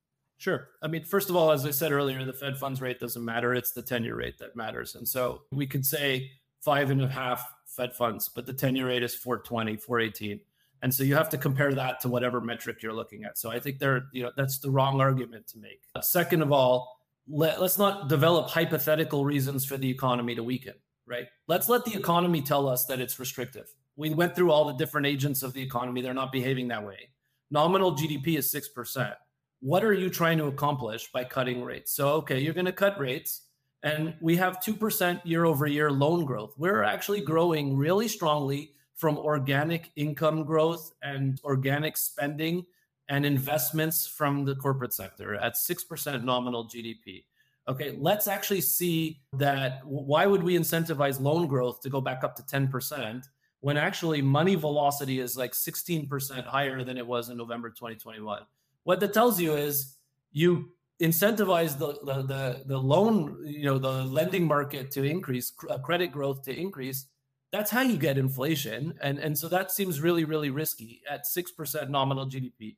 [0.43, 0.67] Sure.
[0.81, 3.53] I mean, first of all, as I said earlier, the Fed funds rate doesn't matter.
[3.53, 4.93] It's the 10 year rate that matters.
[4.93, 8.87] And so we could say five and a half Fed funds, but the 10 year
[8.87, 10.41] rate is 420, 418.
[10.81, 13.37] And so you have to compare that to whatever metric you're looking at.
[13.37, 15.79] So I think there, you know, that's the wrong argument to make.
[16.01, 16.92] Second of all,
[17.27, 20.73] let, let's not develop hypothetical reasons for the economy to weaken,
[21.07, 21.27] right?
[21.47, 23.73] Let's let the economy tell us that it's restrictive.
[23.95, 26.01] We went through all the different agents of the economy.
[26.01, 27.09] They're not behaving that way.
[27.51, 29.13] Nominal GDP is 6%.
[29.59, 31.93] What are you trying to accomplish by cutting rates?
[31.93, 33.43] So, okay, you're going to cut rates,
[33.83, 36.53] and we have 2% year over year loan growth.
[36.57, 42.65] We're actually growing really strongly from organic income growth and organic spending
[43.09, 47.25] and investments from the corporate sector at 6% nominal GDP.
[47.67, 49.81] Okay, let's actually see that.
[49.85, 53.23] Why would we incentivize loan growth to go back up to 10%
[53.61, 58.41] when actually money velocity is like 16% higher than it was in November 2021?
[58.83, 59.95] What that tells you is
[60.33, 65.77] you incentivize the, the, the, the loan, you know, the lending market to increase, uh,
[65.77, 67.07] credit growth to increase.
[67.51, 68.95] That's how you get inflation.
[69.01, 72.75] And, and so that seems really, really risky at 6% nominal GDP.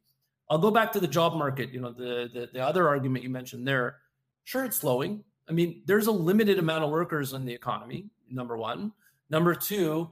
[0.49, 1.71] I'll go back to the job market.
[1.71, 3.97] You know, the, the, the other argument you mentioned there
[4.45, 5.23] Sure, it's slowing.
[5.49, 8.93] I mean, there's a limited amount of workers in the economy, number one.
[9.29, 10.10] Number two,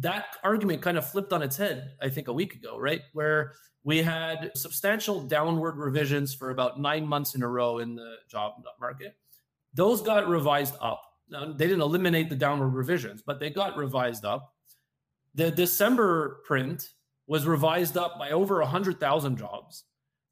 [0.00, 3.02] that argument kind of flipped on its head, I think, a week ago, right?
[3.12, 8.16] Where we had substantial downward revisions for about nine months in a row in the
[8.28, 9.16] job market.
[9.72, 11.02] Those got revised up.
[11.28, 14.52] Now, they didn't eliminate the downward revisions, but they got revised up.
[15.36, 16.90] The December print
[17.26, 19.84] was revised up by over 100,000 jobs.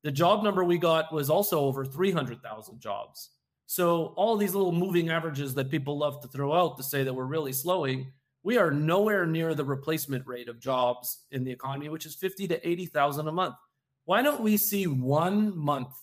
[0.02, 3.30] The job number we got was also over 300,000 jobs.
[3.66, 7.14] So all these little moving averages that people love to throw out to say that
[7.14, 11.88] we're really slowing, we are nowhere near the replacement rate of jobs in the economy,
[11.88, 13.54] which is 50 to 80,000 a month.
[14.04, 15.94] Why don't we see one month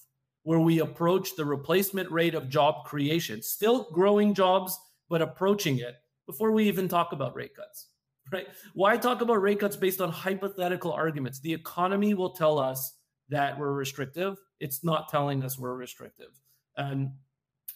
[0.42, 4.76] where we approach the replacement rate of job creation, still growing jobs,
[5.08, 7.91] but approaching it before we even talk about rate cuts?
[8.32, 8.48] Right?
[8.74, 11.40] Why talk about rate cuts based on hypothetical arguments?
[11.40, 12.94] The economy will tell us
[13.30, 14.38] that we're restrictive.
[14.60, 16.40] It's not telling us we're restrictive.
[16.78, 17.12] And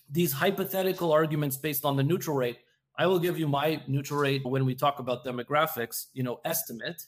[0.09, 2.59] these hypothetical arguments based on the neutral rate.
[2.97, 7.03] I will give you my neutral rate when we talk about demographics, you know, estimate,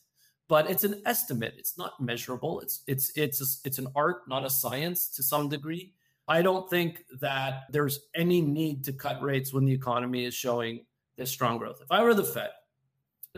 [0.49, 1.53] but it's an estimate.
[1.57, 2.59] It's not measurable.
[2.59, 5.93] It's it's it's a, it's an art, not a science to some degree.
[6.27, 10.85] I don't think that there's any need to cut rates when the economy is showing
[11.17, 11.79] this strong growth.
[11.81, 12.49] If I were the Fed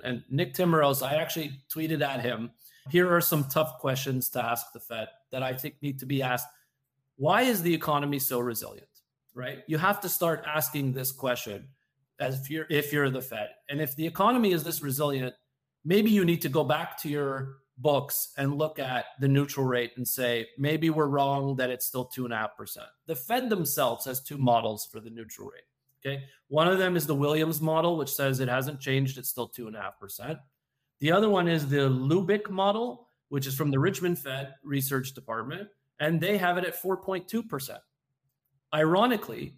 [0.04, 2.52] and Nick Timiraos, I actually tweeted at him,
[2.90, 6.22] here are some tough questions to ask the Fed that I think need to be
[6.22, 6.48] asked.
[7.18, 8.90] Why is the economy so resilient?
[9.40, 9.64] right?
[9.68, 11.68] You have to start asking this question
[12.20, 13.50] as if you're if you're the Fed.
[13.70, 15.34] And if the economy is this resilient,
[15.86, 19.92] maybe you need to go back to your books and look at the neutral rate
[19.96, 22.88] and say maybe we're wrong that it's still two and a half percent.
[23.08, 25.64] The Fed themselves has two models for the neutral rate.
[26.06, 29.48] Okay, one of them is the Williams model, which says it hasn't changed; it's still
[29.48, 30.40] two and a half percent.
[31.00, 35.68] The other one is the Lubik model, which is from the Richmond Fed Research Department,
[36.00, 37.82] and they have it at 4.2 percent
[38.74, 39.56] ironically,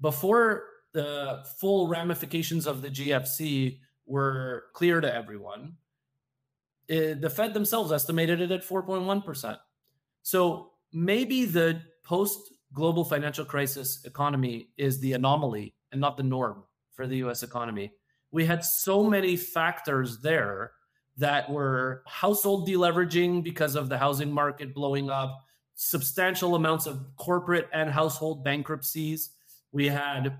[0.00, 5.74] before the full ramifications of the GFC were clear to everyone,
[6.88, 9.58] it, the Fed themselves estimated it at 4.1%.
[10.22, 16.64] So maybe the post global financial crisis economy is the anomaly and not the norm
[16.92, 17.92] for the US economy.
[18.30, 20.72] We had so many factors there
[21.16, 25.44] that were household deleveraging because of the housing market blowing up,
[25.74, 29.30] substantial amounts of corporate and household bankruptcies.
[29.72, 30.38] We had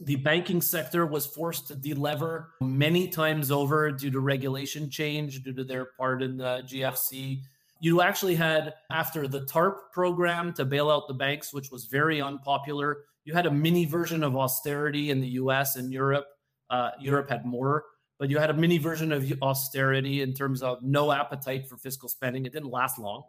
[0.00, 5.52] the banking sector was forced to delever many times over due to regulation change, due
[5.52, 7.42] to their part in the GFC.
[7.80, 12.20] You actually had, after the TARP program to bail out the banks, which was very
[12.20, 16.26] unpopular, you had a mini version of austerity in the US and Europe.
[16.70, 17.84] Uh, Europe had more,
[18.18, 22.08] but you had a mini version of austerity in terms of no appetite for fiscal
[22.08, 22.46] spending.
[22.46, 23.24] It didn't last long.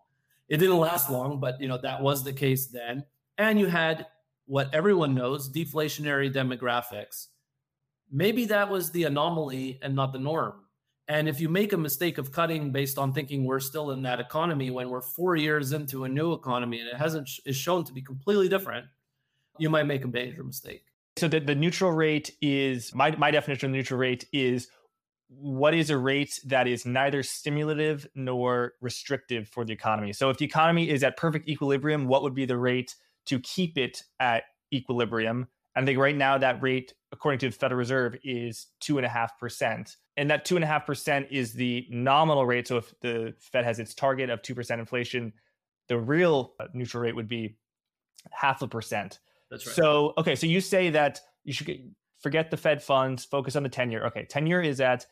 [0.50, 3.04] It didn't last long, but you know that was the case then.
[3.38, 4.08] And you had
[4.46, 7.28] what everyone knows, deflationary demographics.
[8.12, 10.54] Maybe that was the anomaly and not the norm.
[11.08, 14.20] And if you make a mistake of cutting based on thinking we're still in that
[14.20, 17.94] economy when we're four years into a new economy and it hasn't is shown to
[17.94, 18.86] be completely different,
[19.58, 20.86] you might make a major mistake.
[21.18, 24.68] So the, the neutral rate is my my definition of neutral rate is
[25.40, 30.14] what is a rate that is neither stimulative nor restrictive for the economy?
[30.14, 33.78] So, if the economy is at perfect equilibrium, what would be the rate to keep
[33.78, 35.48] it at equilibrium?
[35.76, 39.10] I think right now that rate, according to the Federal Reserve, is two and a
[39.10, 39.98] half percent.
[40.18, 42.68] And that two and a half percent is the nominal rate.
[42.68, 45.34] So if the Fed has its target of two percent inflation,
[45.88, 47.58] the real uh, neutral rate would be
[48.32, 49.20] half a percent.
[49.54, 49.76] That's right.
[49.76, 53.70] So okay, so you say that you should forget the Fed funds, focus on the
[53.70, 54.04] 10 year.
[54.08, 55.06] Okay, 10 year is at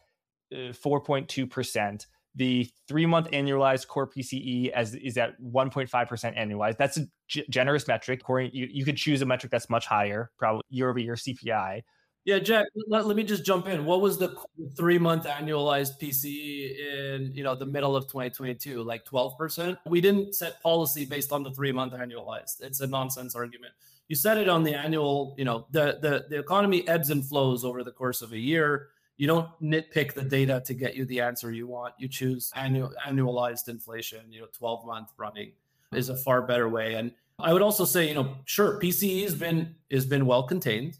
[0.51, 2.05] uh, 4.2%.
[2.33, 6.77] The three month annualized core PCE as is at 1.5% annualized.
[6.77, 8.23] That's a g- generous metric.
[8.27, 11.83] You, you could choose a metric that's much higher, probably year over year CPI.
[12.25, 12.67] Yeah, Jack.
[12.87, 13.85] Let, let me just jump in.
[13.85, 14.35] What was the
[14.75, 18.81] three month annualized PCE in you know the middle of 2022?
[18.81, 19.77] Like 12 percent.
[19.85, 22.61] We didn't set policy based on the three month annualized.
[22.61, 23.73] It's a nonsense argument.
[24.11, 25.35] You set it on the annual.
[25.37, 28.89] You know the the the economy ebbs and flows over the course of a year
[29.21, 31.93] you don't nitpick the data to get you the answer you want.
[31.99, 35.51] You choose annual annualized inflation, you know, 12 month running
[35.93, 36.95] is a far better way.
[36.95, 40.97] And I would also say, you know, sure, PCE has been has been well contained.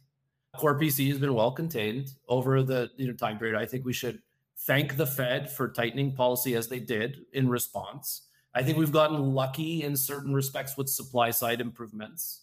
[0.56, 3.60] Core PCE has been well contained over the you know, time period.
[3.60, 4.20] I think we should
[4.60, 8.28] thank the Fed for tightening policy as they did in response.
[8.54, 12.41] I think we've gotten lucky in certain respects with supply side improvements,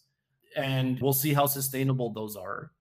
[0.57, 2.73] and we'll see how sustainable those are.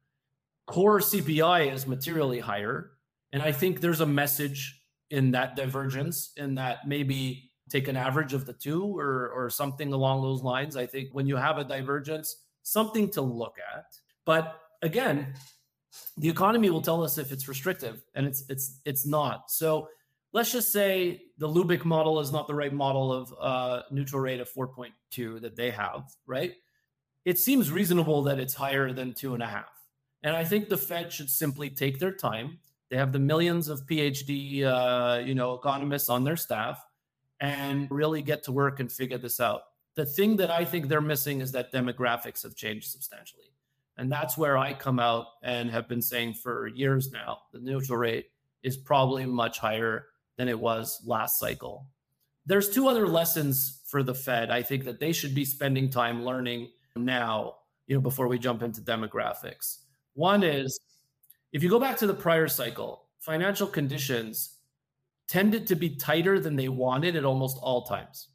[0.67, 2.91] Core CPI is materially higher.
[3.31, 8.33] And I think there's a message in that divergence, in that maybe take an average
[8.33, 10.75] of the two or, or something along those lines.
[10.77, 13.85] I think when you have a divergence, something to look at.
[14.25, 15.33] But again,
[16.17, 19.49] the economy will tell us if it's restrictive and it's it's it's not.
[19.49, 19.89] So
[20.33, 24.39] let's just say the Lubik model is not the right model of uh, neutral rate
[24.39, 26.53] of 4.2 that they have, right?
[27.27, 29.69] It seems reasonable that it's higher than two and a half.
[30.23, 32.59] And I think the Fed should simply take their time.
[32.89, 36.81] They have the millions of PhD, uh, you know, economists on their staff,
[37.41, 39.63] and really get to work and figure this out.
[39.95, 43.51] The thing that I think they're missing is that demographics have changed substantially.
[43.97, 47.97] And that's where I come out and have been saying for years now the neutral
[47.97, 48.27] rate
[48.63, 50.05] is probably much higher
[50.37, 51.87] than it was last cycle.
[52.45, 56.23] There's two other lessons for the Fed I think that they should be spending time
[56.23, 57.55] learning now,
[57.87, 59.77] you know, before we jump into demographics.
[60.13, 60.79] One is
[61.53, 64.57] if you go back to the prior cycle, financial conditions
[65.27, 68.29] tended to be tighter than they wanted at almost all times.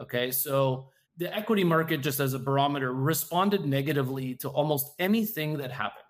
[0.00, 0.30] Okay.
[0.30, 6.04] So the equity market, just as a barometer, responded negatively to almost anything that happened.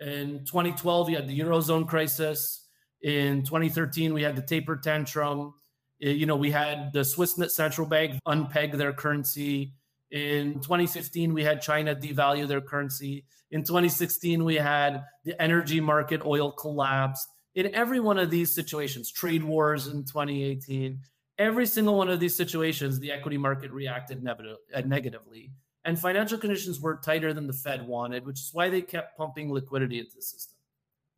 [0.00, 2.66] In 2012, you had the Eurozone crisis.
[3.02, 5.54] In 2013, we had the taper tantrum.
[5.98, 9.74] You know, we had the Swiss central bank unpeg their currency.
[10.14, 13.24] In 2015, we had China devalue their currency.
[13.50, 17.26] In 2016, we had the energy market, oil collapse.
[17.56, 21.00] In every one of these situations, trade wars in 2018,
[21.36, 25.50] every single one of these situations, the equity market reacted uh, negatively.
[25.84, 29.52] And financial conditions were tighter than the Fed wanted, which is why they kept pumping
[29.52, 30.56] liquidity into the system.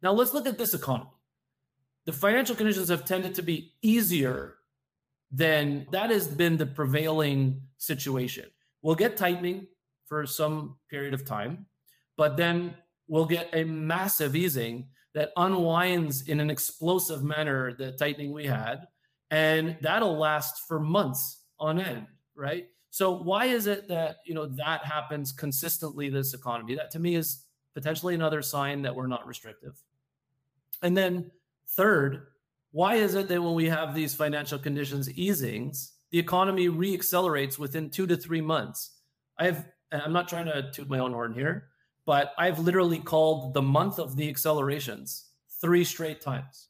[0.01, 1.11] Now, let's look at this economy.
[2.07, 4.55] The financial conditions have tended to be easier
[5.31, 8.47] than that has been the prevailing situation.
[8.83, 9.67] We'll get tightening
[10.07, 11.67] for some period of time
[12.17, 12.75] but then
[13.09, 18.87] we'll get a massive easing that unwinds in an explosive manner the tightening we had
[19.31, 22.67] and that'll last for months on end right?
[22.91, 26.77] So why is it that you know that happens consistently this economy?
[26.77, 29.73] That to me is potentially another sign that we're not restrictive.
[30.83, 31.31] And then
[31.71, 32.29] third
[32.73, 37.91] why is it that when we have these financial conditions easings the economy reaccelerates within
[37.91, 38.93] 2 to 3 months
[39.39, 41.69] i have i'm not trying to toot my own horn here
[42.07, 45.27] but I've literally called the month of the accelerations
[45.61, 46.69] three straight times.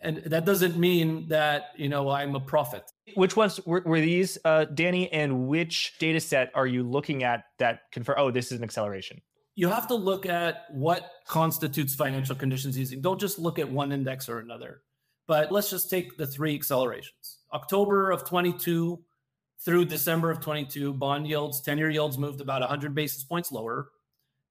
[0.00, 2.84] And that doesn't mean that, you know, I'm a prophet.
[3.14, 7.44] Which ones were, were these, uh, Danny, and which data set are you looking at
[7.58, 9.20] that confirm, oh, this is an acceleration?
[9.56, 13.00] You have to look at what constitutes financial conditions easing.
[13.00, 14.82] Don't just look at one index or another.
[15.26, 17.37] But let's just take the three accelerations.
[17.52, 18.98] October of 22
[19.60, 23.90] through December of 22, bond yields, 10 year yields moved about 100 basis points lower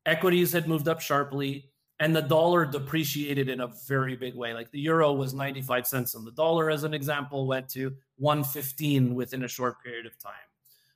[0.07, 4.53] equities had moved up sharply and the dollar depreciated in a very big way.
[4.53, 9.13] Like the euro was 95 cents on the dollar, as an example, went to 115
[9.13, 10.33] within a short period of time.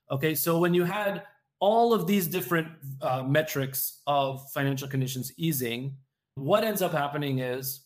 [0.10, 1.24] Okay, so when you had
[1.60, 2.68] all of these different
[3.02, 5.96] uh, metrics of financial conditions easing,
[6.36, 7.82] what ends up happening is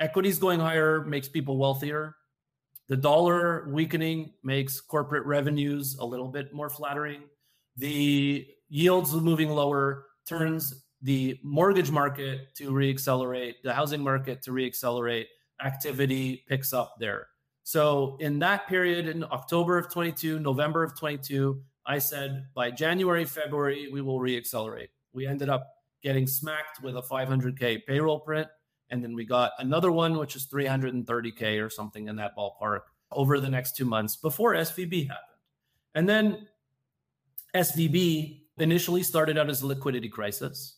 [0.00, 2.16] equities going higher makes people wealthier.
[2.88, 7.22] The dollar weakening makes corporate revenues a little bit more flattering.
[7.76, 15.26] The yields moving lower turns the mortgage market to reaccelerate, the housing market to reaccelerate,
[15.64, 17.28] activity picks up there.
[17.64, 23.24] So in that period in October of 22, November of 22, I said by January,
[23.24, 24.88] February, we will reaccelerate.
[25.12, 25.68] We ended up
[26.02, 28.48] getting smacked with a 500K payroll print.
[28.92, 33.40] And then we got another one, which is 330K or something in that ballpark over
[33.40, 35.38] the next two months before SVB happened.
[35.94, 36.46] And then
[37.54, 40.76] SVB initially started out as a liquidity crisis.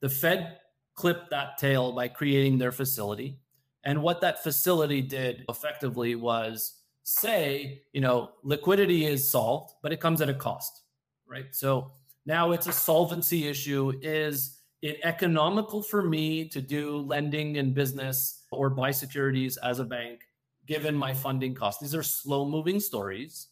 [0.00, 0.58] The Fed
[0.94, 3.40] clipped that tail by creating their facility.
[3.84, 10.00] And what that facility did effectively was say, you know, liquidity is solved, but it
[10.00, 10.82] comes at a cost,
[11.26, 11.54] right?
[11.54, 11.92] So
[12.26, 13.92] now it's a solvency issue.
[14.02, 19.84] Is it economical for me to do lending in business or buy securities as a
[19.84, 20.22] bank
[20.66, 21.80] given my funding cost?
[21.80, 23.48] These are slow moving stories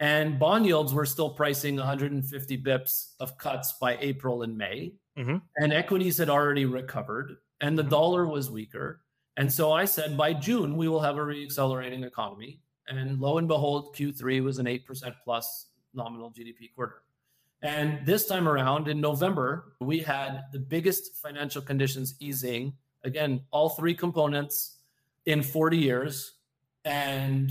[0.00, 4.94] and bond yields were still pricing 150 bips of cuts by April and May.
[5.18, 5.38] Mm-hmm.
[5.56, 7.90] And equities had already recovered, and the mm-hmm.
[7.90, 9.00] dollar was weaker.
[9.36, 12.60] And so I said by June, we will have a reaccelerating economy.
[12.86, 17.02] And lo and behold, Q3 was an 8% plus nominal GDP quarter.
[17.62, 22.74] And this time around in November, we had the biggest financial conditions easing.
[23.04, 24.76] Again, all three components
[25.26, 26.34] in 40 years.
[26.84, 27.50] And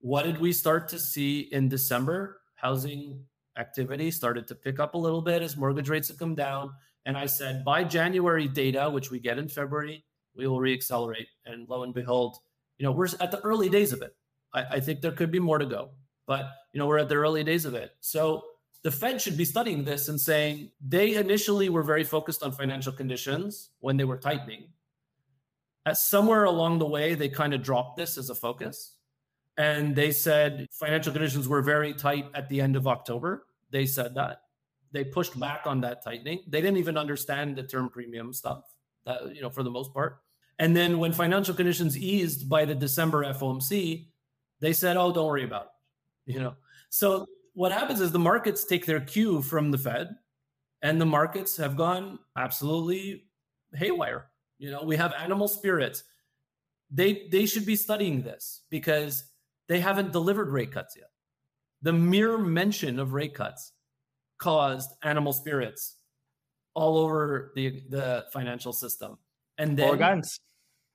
[0.00, 2.40] what did we start to see in December?
[2.54, 3.24] Housing
[3.56, 6.72] activity started to pick up a little bit as mortgage rates have come down.
[7.06, 10.04] And I said, by January data, which we get in February,
[10.36, 11.26] we will reaccelerate.
[11.44, 12.38] And lo and behold,
[12.78, 14.14] you know, we're at the early days of it.
[14.54, 15.90] I, I think there could be more to go,
[16.26, 17.92] but you know, we're at the early days of it.
[18.00, 18.44] So
[18.82, 22.92] the Fed should be studying this and saying they initially were very focused on financial
[22.92, 24.64] conditions when they were tightening.
[25.84, 28.96] At somewhere along the way, they kind of dropped this as a focus.
[29.56, 33.46] And they said financial conditions were very tight at the end of October.
[33.70, 34.42] They said that.
[34.92, 36.40] They pushed back on that tightening.
[36.48, 38.64] They didn't even understand the term premium stuff,
[39.04, 40.20] that, you know, for the most part.
[40.58, 44.08] And then when financial conditions eased by the December FOMC,
[44.60, 45.72] they said, "Oh, don't worry about
[46.26, 46.56] it." You know.
[46.90, 47.26] So
[47.60, 50.16] what happens is the markets take their cue from the Fed,
[50.80, 53.24] and the markets have gone absolutely
[53.74, 54.30] haywire.
[54.56, 56.02] You know, we have animal spirits.
[56.90, 59.24] They they should be studying this because
[59.68, 61.10] they haven't delivered rate cuts yet.
[61.82, 63.72] The mere mention of rate cuts
[64.38, 65.96] caused animal spirits
[66.72, 69.18] all over the the financial system.
[69.58, 70.40] And then guidance.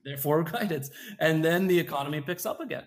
[0.03, 0.89] Therefore guidance.
[1.19, 2.85] And then the economy picks up again.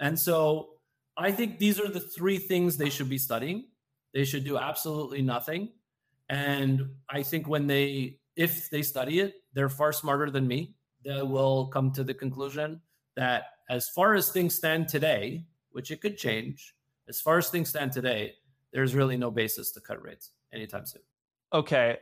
[0.00, 0.77] And so
[1.18, 3.66] I think these are the three things they should be studying.
[4.14, 5.70] They should do absolutely nothing.
[6.28, 10.74] And I think when they, if they study it, they're far smarter than me.
[11.04, 12.80] They will come to the conclusion
[13.16, 16.74] that as far as things stand today, which it could change,
[17.08, 18.34] as far as things stand today,
[18.72, 21.02] there's really no basis to cut rates anytime soon.
[21.52, 21.96] Okay,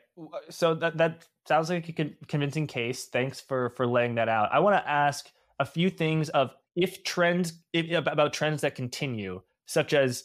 [0.50, 3.04] so that that sounds like a convincing case.
[3.06, 4.48] Thanks for for laying that out.
[4.52, 9.40] I want to ask a few things of if trends if, about trends that continue,
[9.66, 10.24] such as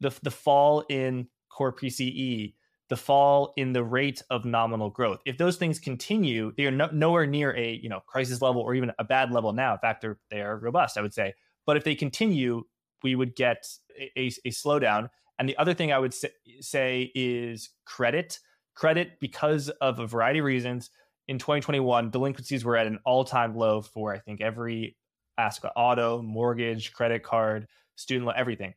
[0.00, 2.54] the the fall in core PCE,
[2.88, 5.20] the fall in the rate of nominal growth.
[5.24, 8.74] If those things continue, they are no, nowhere near a you know crisis level or
[8.74, 9.72] even a bad level now.
[9.72, 11.34] In fact, they're they are robust, I would say.
[11.66, 12.64] But if they continue,
[13.02, 13.66] we would get
[13.98, 15.08] a, a, a slowdown.
[15.38, 16.30] And the other thing I would say,
[16.60, 18.38] say is credit.
[18.74, 20.90] Credit, because of a variety of reasons,
[21.26, 24.96] in 2021, delinquencies were at an all time low for, I think, every
[25.38, 28.74] ask auto, mortgage, credit card, student loan, everything,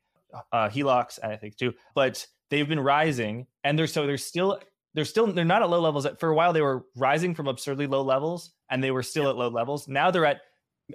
[0.51, 1.74] uh, HELOCs, I think too.
[1.95, 4.59] But they've been rising, and they're so they're still
[4.93, 6.07] they're still they're not at low levels.
[6.20, 9.30] For a while, they were rising from absurdly low levels, and they were still yeah.
[9.32, 9.88] at low levels.
[9.88, 10.41] Now they're at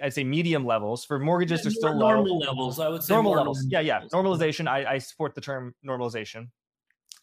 [0.01, 1.05] I'd say medium levels.
[1.05, 2.47] For mortgages, they're still normal low.
[2.47, 2.79] levels.
[2.79, 3.65] I would say normal levels.
[3.67, 4.01] Yeah, yeah.
[4.13, 4.67] Normalization.
[4.67, 6.49] I, I support the term normalization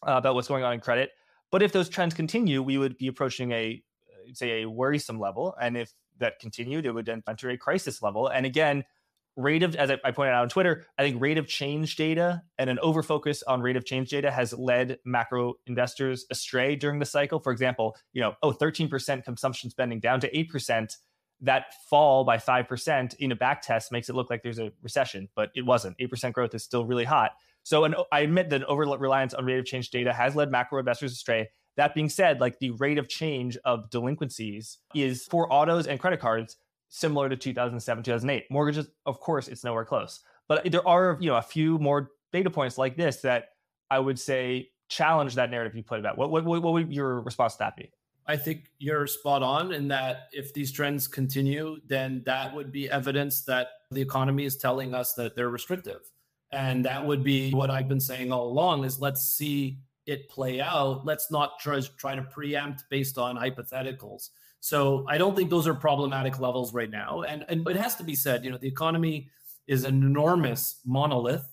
[0.05, 1.11] uh, about what's going on in credit.
[1.51, 3.81] But if those trends continue, we would be approaching a
[4.33, 8.27] say a worrisome level, and if that continued, it would then enter a crisis level.
[8.27, 8.83] And again,
[9.35, 12.69] rate of, as I pointed out on Twitter, I think rate of change data and
[12.69, 17.39] an overfocus on rate of change data has led macro investors astray during the cycle.
[17.39, 20.95] For example, you know, oh, 13% consumption spending down to 8%.
[21.41, 25.27] That fall by 5% in a back test makes it look like there's a recession,
[25.35, 25.97] but it wasn't.
[25.97, 27.31] 8% growth is still really hot.
[27.63, 30.79] So an, I admit that over reliance on rate of change data has led macro
[30.79, 31.49] investors astray.
[31.77, 36.19] That being said, like the rate of change of delinquencies is for autos and credit
[36.19, 36.57] cards
[36.89, 38.45] similar to 2007, 2008.
[38.49, 40.21] Mortgages, of course, it's nowhere close.
[40.47, 43.49] But there are, you know, a few more data points like this that
[43.89, 46.17] I would say challenge that narrative you put about.
[46.17, 47.91] What, what, what would your response to that be?
[48.27, 52.89] I think you're spot on in that if these trends continue, then that would be
[52.89, 56.01] evidence that the economy is telling us that they're restrictive.
[56.51, 60.61] And that would be what I've been saying all along is let's see it play
[60.61, 61.05] out.
[61.05, 64.29] Let's not try, try to preempt based on hypotheticals.
[64.59, 67.21] So I don't think those are problematic levels right now.
[67.21, 69.29] And, and it has to be said, you know, the economy
[69.67, 71.47] is an enormous monolith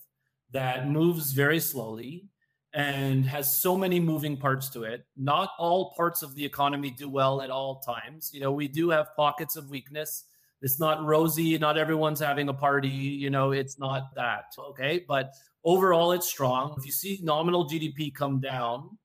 [0.51, 2.27] that moves very slowly
[2.73, 5.05] and has so many moving parts to it.
[5.15, 8.31] Not all parts of the economy do well at all times.
[8.33, 10.25] You know, we do have pockets of weakness.
[10.63, 11.57] It's not rosy.
[11.59, 12.89] Not everyone's having a party.
[12.89, 14.45] You know, it's not that.
[14.57, 15.05] Okay.
[15.07, 15.33] But
[15.65, 16.75] Overall, it's strong.
[16.77, 18.97] If you see nominal GDP come down,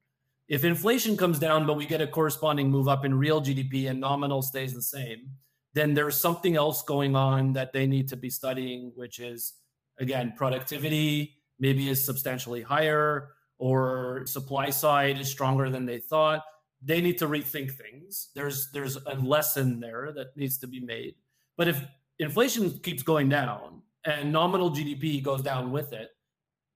[0.49, 4.01] if inflation comes down, but we get a corresponding move up in real GDP and
[4.01, 5.31] nominal stays the same,
[5.75, 9.55] then there's something else going on that they need to be studying, which is,
[10.01, 13.29] again, productivity maybe is substantially higher
[13.59, 16.43] or supply side is stronger than they thought.
[16.83, 18.31] They need to rethink things.
[18.35, 21.15] There's there's a lesson there that needs to be made.
[21.59, 21.85] But if
[22.19, 26.09] inflation keeps going down and nominal GDP goes down with it,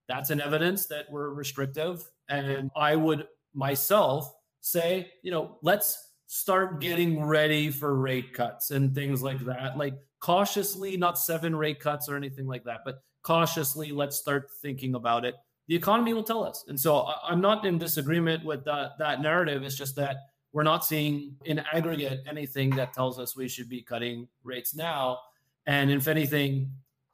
[0.09, 2.05] that's an evidence that we're restrictive.
[2.28, 4.30] And I would myself
[4.61, 9.78] say, you know, let's start getting ready for rate cuts and things like that.
[9.78, 14.95] Like cautiously, not seven rate cuts or anything like that, but cautiously, let's start thinking
[14.95, 15.37] about it.
[15.68, 16.64] the economy will tell us.
[16.68, 19.62] And so I'm not in disagreement with that, that narrative.
[19.62, 20.16] It's just that
[20.53, 25.18] we're not seeing in aggregate anything that tells us we should be cutting rates now.
[25.66, 26.70] And if anything,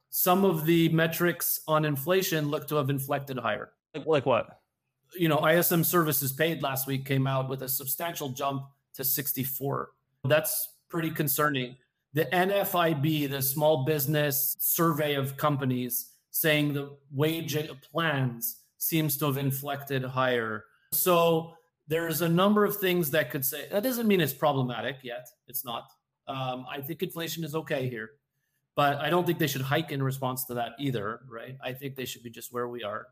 [0.09, 3.71] some of the metrics on inflation look to have inflected higher.
[3.93, 4.59] Like, like what?
[5.17, 8.63] You know, ISM services paid last week came out with a substantial jump
[8.95, 9.91] to 64.
[10.25, 11.77] That's pretty concerning.
[12.13, 17.57] The NFIB, the small business survey of companies, saying the wage
[17.91, 20.65] plans seems to have inflected higher.
[20.91, 21.53] So
[21.89, 25.27] there's a number of things that could say that doesn't mean it's problematic yet.
[25.47, 25.89] It's not.
[26.27, 28.11] Um, I think inflation is okay here,
[28.75, 31.57] but I don't think they should hike in response to that either, right?
[31.61, 33.07] I think they should be just where we are.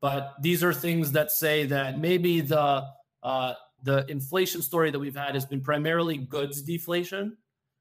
[0.00, 2.84] But these are things that say that maybe the
[3.22, 7.36] uh, the inflation story that we've had has been primarily goods deflation,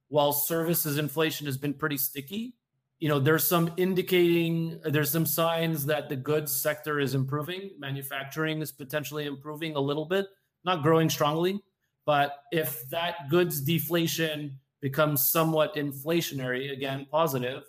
[0.09, 2.53] while services inflation has been pretty sticky
[2.99, 7.71] you know there's some indicating there's some signs that the goods sector is improving.
[7.77, 10.27] Manufacturing is potentially improving a little bit
[10.63, 11.61] not growing strongly
[12.05, 17.63] but if that goods deflation becomes somewhat inflationary again positive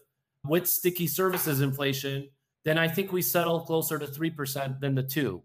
[0.45, 2.29] with sticky services inflation
[2.65, 5.43] then i think we settle closer to 3% than the 2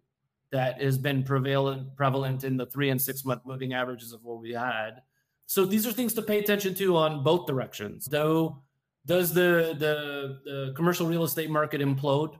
[0.51, 4.39] that has been prevalent prevalent in the 3 and 6 month moving averages of what
[4.39, 5.01] we had.
[5.47, 8.05] So these are things to pay attention to on both directions.
[8.05, 8.61] Though
[9.05, 12.35] does the, the the commercial real estate market implode?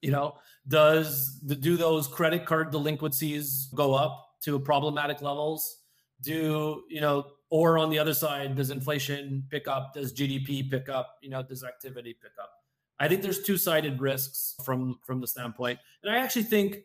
[0.00, 0.34] You know
[0.68, 5.78] does the, do those credit card delinquencies go up to problematic levels?
[6.22, 9.92] Do you know or on the other side does inflation pick up?
[9.94, 11.16] Does gdp pick up?
[11.20, 12.50] You know does activity pick up?
[12.98, 15.78] I think there's two-sided risks from from the standpoint.
[16.02, 16.78] And i actually think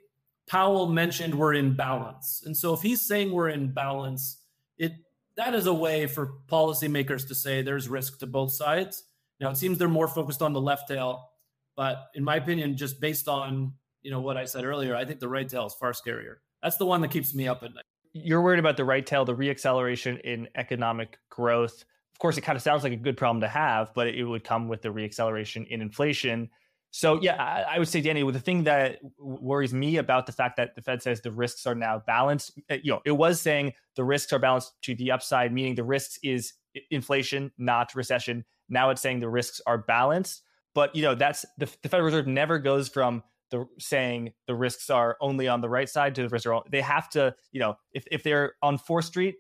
[0.47, 2.43] powell mentioned we're in balance.
[2.45, 4.41] And so if he's saying we're in balance
[4.78, 4.93] it
[5.38, 9.03] that is a way for policymakers to say there's risk to both sides.
[9.39, 11.29] Now it seems they're more focused on the left tail,
[11.75, 15.19] but in my opinion, just based on you know what I said earlier, I think
[15.19, 16.35] the right tail is far scarier.
[16.61, 17.83] That's the one that keeps me up at night.
[18.13, 21.83] You're worried about the right tail, the reacceleration in economic growth.
[22.13, 24.43] Of course, it kind of sounds like a good problem to have, but it would
[24.43, 26.49] come with the reacceleration in inflation.
[26.97, 30.57] So yeah, I, I, would say, Danny, the thing that worries me about the fact
[30.57, 33.73] that the Fed says the risks are now balanced, eh, you know, it was saying
[33.95, 36.53] the risks are balanced to the upside, meaning the risks is
[36.89, 38.43] inflation, not recession.
[38.67, 40.41] Now it's saying the risks are balanced,
[40.73, 43.21] but you know, that's the, the Federal Reserve never goes from
[43.51, 46.65] the saying the risks are only on the right side to the risks are all,
[46.71, 49.35] they have to, you know, if if they're on Fourth Street,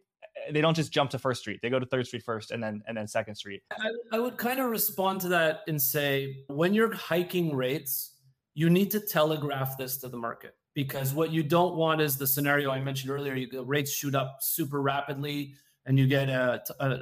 [0.51, 1.59] they don't just jump to First Street.
[1.61, 3.61] They go to Third Street first, and then and then Second Street.
[3.71, 8.15] I, I would kind of respond to that and say, when you're hiking rates,
[8.53, 12.27] you need to telegraph this to the market because what you don't want is the
[12.27, 13.33] scenario I mentioned earlier.
[13.33, 16.61] You rates shoot up super rapidly, and you get a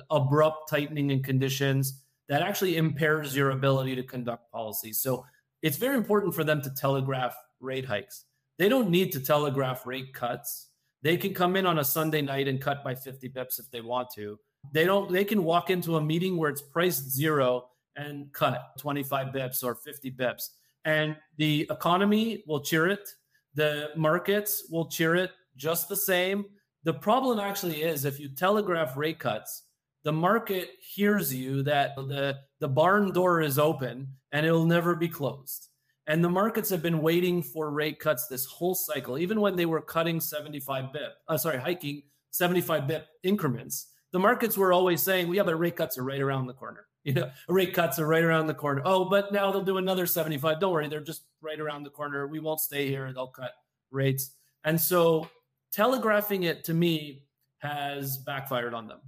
[0.10, 4.94] abrupt tightening in conditions that actually impairs your ability to conduct policy.
[4.94, 5.26] So
[5.62, 8.26] it's very important for them to telegraph rate hikes.
[8.58, 10.70] They don't need to telegraph rate cuts
[11.06, 13.80] they can come in on a Sunday night and cut by 50 bips if they
[13.80, 14.40] want to.
[14.72, 19.28] They don't they can walk into a meeting where it's priced zero and cut 25
[19.28, 20.50] bips or 50 bips.
[20.84, 23.08] And the economy will cheer it.
[23.54, 26.46] The markets will cheer it just the same.
[26.86, 29.62] The problem actually is if you telegraph rate cuts,
[30.04, 35.08] the market hears you that the, the barn door is open and it'll never be
[35.08, 35.70] closed.
[36.08, 39.66] And the markets have been waiting for rate cuts this whole cycle, even when they
[39.66, 43.88] were cutting 75 bip, uh, sorry, hiking 75 bip increments.
[44.12, 46.88] The markets were always saying, well, yeah, but rate cuts are right around the corner.
[47.06, 48.82] You know, rate cuts are right around the corner.
[48.84, 50.60] Oh, but now they'll do another 75.
[50.60, 52.26] Don't worry, they're just right around the corner.
[52.26, 53.14] We won't stay here.
[53.14, 53.52] They'll cut
[53.92, 54.32] rates.
[54.64, 55.30] And so
[55.72, 57.26] telegraphing it to me
[57.60, 59.02] has backfired on them.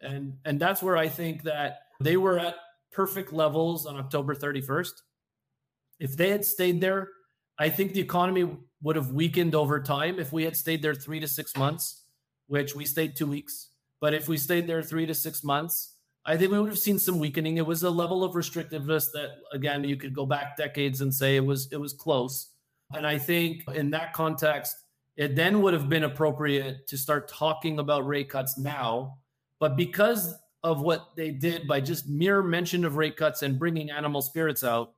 [0.00, 2.54] And and that's where I think that they were at
[2.92, 4.92] perfect levels on October 31st
[5.98, 7.08] if they had stayed there,
[7.58, 8.48] I think the economy
[8.82, 12.04] would have weakened over time if we had stayed there three to six months,
[12.46, 13.70] which we stayed two weeks.
[14.00, 15.94] But if we stayed there three to six months,
[16.26, 17.56] I think we would have seen some weakening.
[17.56, 21.36] It was a level of restrictiveness that, again, you could go back decades and say
[21.36, 22.50] it was it was close.
[22.94, 24.76] And I think in that context,
[25.16, 29.18] it then would have been appropriate to start talking about rate cuts now.
[29.60, 33.90] But because of what they did by just mere mention of rate cuts and bringing
[33.90, 34.94] animal spirits out,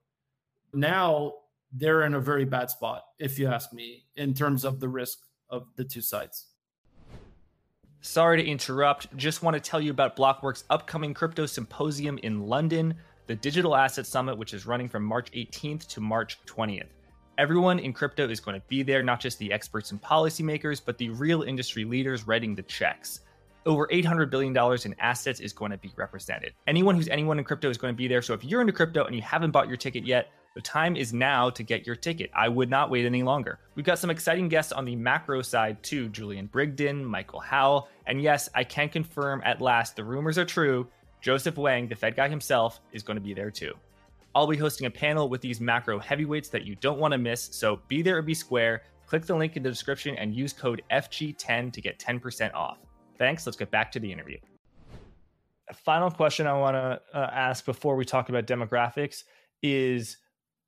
[0.72, 1.34] now
[1.72, 5.18] they're in a very bad spot, if you ask me, in terms of the risk
[5.50, 6.46] of the two sides.
[8.00, 9.14] Sorry to interrupt.
[9.16, 12.94] Just want to tell you about Blockworks' upcoming crypto symposium in London,
[13.26, 16.86] the Digital Asset Summit, which is running from March 18th to March 20th.
[17.38, 20.96] Everyone in crypto is going to be there, not just the experts and policymakers, but
[20.96, 23.20] the real industry leaders writing the checks.
[23.66, 26.54] Over $800 billion in assets is going to be represented.
[26.66, 28.22] Anyone who's anyone in crypto is going to be there.
[28.22, 31.12] So if you're into crypto and you haven't bought your ticket yet, The time is
[31.12, 32.32] now to get your ticket.
[32.34, 33.60] I would not wait any longer.
[33.76, 38.20] We've got some exciting guests on the macro side too Julian Brigden, Michael Howell, and
[38.20, 40.88] yes, I can confirm at last the rumors are true.
[41.20, 43.72] Joseph Wang, the Fed guy himself, is going to be there too.
[44.34, 47.40] I'll be hosting a panel with these macro heavyweights that you don't want to miss,
[47.52, 48.82] so be there or be square.
[49.06, 52.78] Click the link in the description and use code FG10 to get 10% off.
[53.16, 53.46] Thanks.
[53.46, 54.38] Let's get back to the interview.
[55.68, 59.22] A final question I want to uh, ask before we talk about demographics
[59.62, 60.16] is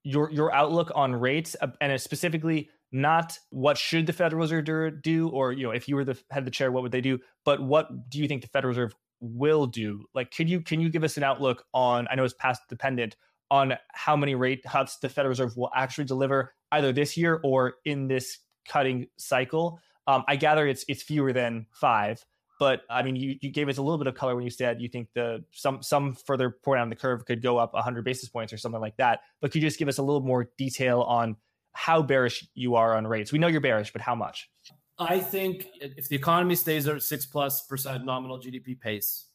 [0.03, 5.28] your your outlook on rates uh, and specifically not what should the Federal Reserve do,
[5.28, 7.18] or you know, if you were the head of the chair, what would they do?
[7.44, 10.05] But what do you think the Federal Reserve will do?
[10.14, 12.09] Like, could you can you give us an outlook on?
[12.11, 13.16] I know it's past dependent
[13.51, 17.74] on how many rate cuts the Federal Reserve will actually deliver either this year or
[17.84, 18.38] in this
[18.68, 19.80] cutting cycle.
[20.07, 22.24] Um, I gather it's it's fewer than five.
[22.61, 24.82] But I mean, you, you gave us a little bit of color when you said
[24.82, 28.28] you think the some some further point on the curve could go up 100 basis
[28.28, 29.20] points or something like that.
[29.40, 31.36] But could you just give us a little more detail on
[31.72, 33.32] how bearish you are on rates?
[33.32, 34.50] We know you're bearish, but how much?
[34.98, 39.28] I think if the economy stays at six plus percent nominal GDP pace,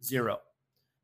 [0.00, 0.38] zero.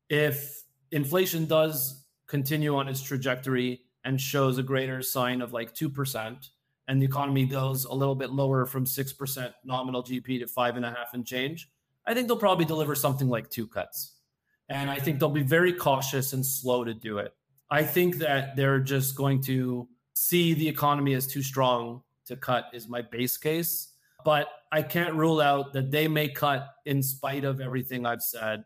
[0.09, 5.89] If inflation does continue on its trajectory and shows a greater sign of like two
[5.89, 6.51] percent,
[6.87, 10.85] and the economy goes a little bit lower from 6% nominal GDP to five and
[10.85, 11.69] a half and change,
[12.05, 14.13] I think they'll probably deliver something like two cuts.
[14.69, 17.33] And I think they'll be very cautious and slow to do it.
[17.69, 22.65] I think that they're just going to see the economy as too strong to cut,
[22.73, 23.89] is my base case.
[24.23, 28.63] But I can't rule out that they may cut in spite of everything I've said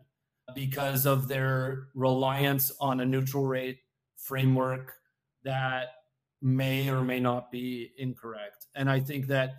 [0.55, 3.79] because of their reliance on a neutral rate
[4.17, 4.93] framework
[5.43, 5.87] that
[6.41, 8.67] may or may not be incorrect.
[8.75, 9.55] And I think that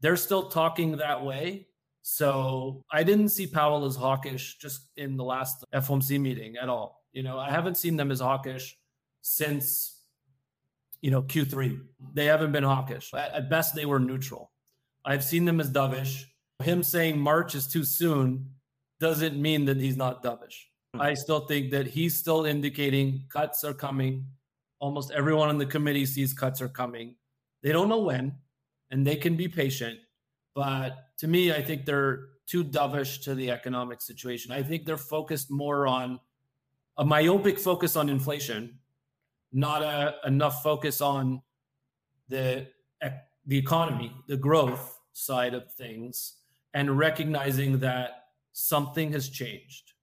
[0.00, 1.66] they're still talking that way.
[2.02, 7.04] So I didn't see Powell as hawkish just in the last FOMC meeting at all.
[7.12, 8.76] You know, I haven't seen them as hawkish
[9.20, 10.02] since,
[11.00, 11.80] you know, Q3.
[12.14, 13.12] They haven't been hawkish.
[13.14, 14.52] At best, they were neutral.
[15.04, 16.24] I've seen them as dovish.
[16.62, 18.50] Him saying March is too soon
[19.00, 20.66] doesn't mean that he's not dovish.
[20.94, 21.00] Hmm.
[21.00, 24.26] I still think that he's still indicating cuts are coming
[24.80, 27.16] almost everyone on the committee sees cuts are coming.
[27.62, 28.34] They don't know when,
[28.90, 29.98] and they can be patient.
[30.54, 34.52] But to me, I think they're too dovish to the economic situation.
[34.52, 36.18] I think they're focused more on
[36.96, 38.78] a myopic focus on inflation,
[39.52, 41.42] not a, enough focus on
[42.28, 42.68] the
[43.46, 46.34] the economy, the growth side of things,
[46.74, 49.94] and recognizing that something has changed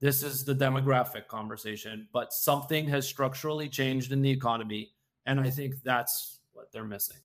[0.00, 4.92] this is the demographic conversation, but something has structurally changed in the economy.
[5.26, 7.18] And I think that's what they're missing.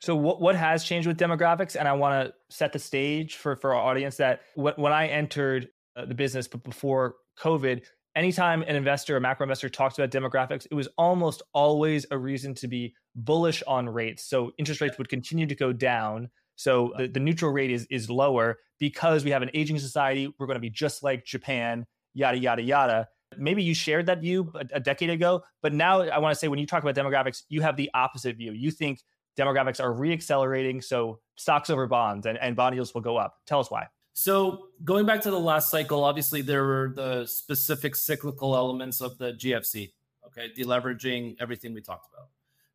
[0.00, 1.76] So what what has changed with demographics?
[1.76, 5.68] And I want to set the stage for for our audience that when I entered
[5.94, 7.82] uh, the business, but before COVID,
[8.14, 12.54] anytime an investor, a macro investor, talks about demographics, it was almost always a reason
[12.56, 14.24] to be bullish on rates.
[14.24, 16.30] So interest rates would continue to go down.
[16.56, 20.32] So the, the neutral rate is is lower because we have an aging society.
[20.38, 21.86] We're going to be just like Japan
[22.16, 23.08] yada yada yada.
[23.36, 26.48] Maybe you shared that view a, a decade ago but now i want to say
[26.48, 28.52] when you talk about demographics you have the opposite view.
[28.52, 29.02] You think
[29.38, 33.34] demographics are reaccelerating so stocks over bonds and, and bond yields will go up.
[33.46, 33.86] Tell us why.
[34.14, 39.18] So going back to the last cycle obviously there were the specific cyclical elements of
[39.18, 39.92] the gfc
[40.26, 40.48] okay?
[40.56, 42.28] Deleveraging everything we talked about.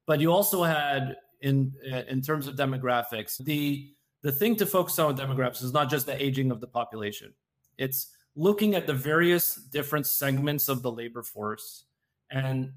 [0.05, 1.73] But you also had in
[2.07, 6.05] in terms of demographics the the thing to focus on with demographics is not just
[6.05, 7.33] the aging of the population.
[7.77, 11.85] It's looking at the various different segments of the labor force
[12.29, 12.71] and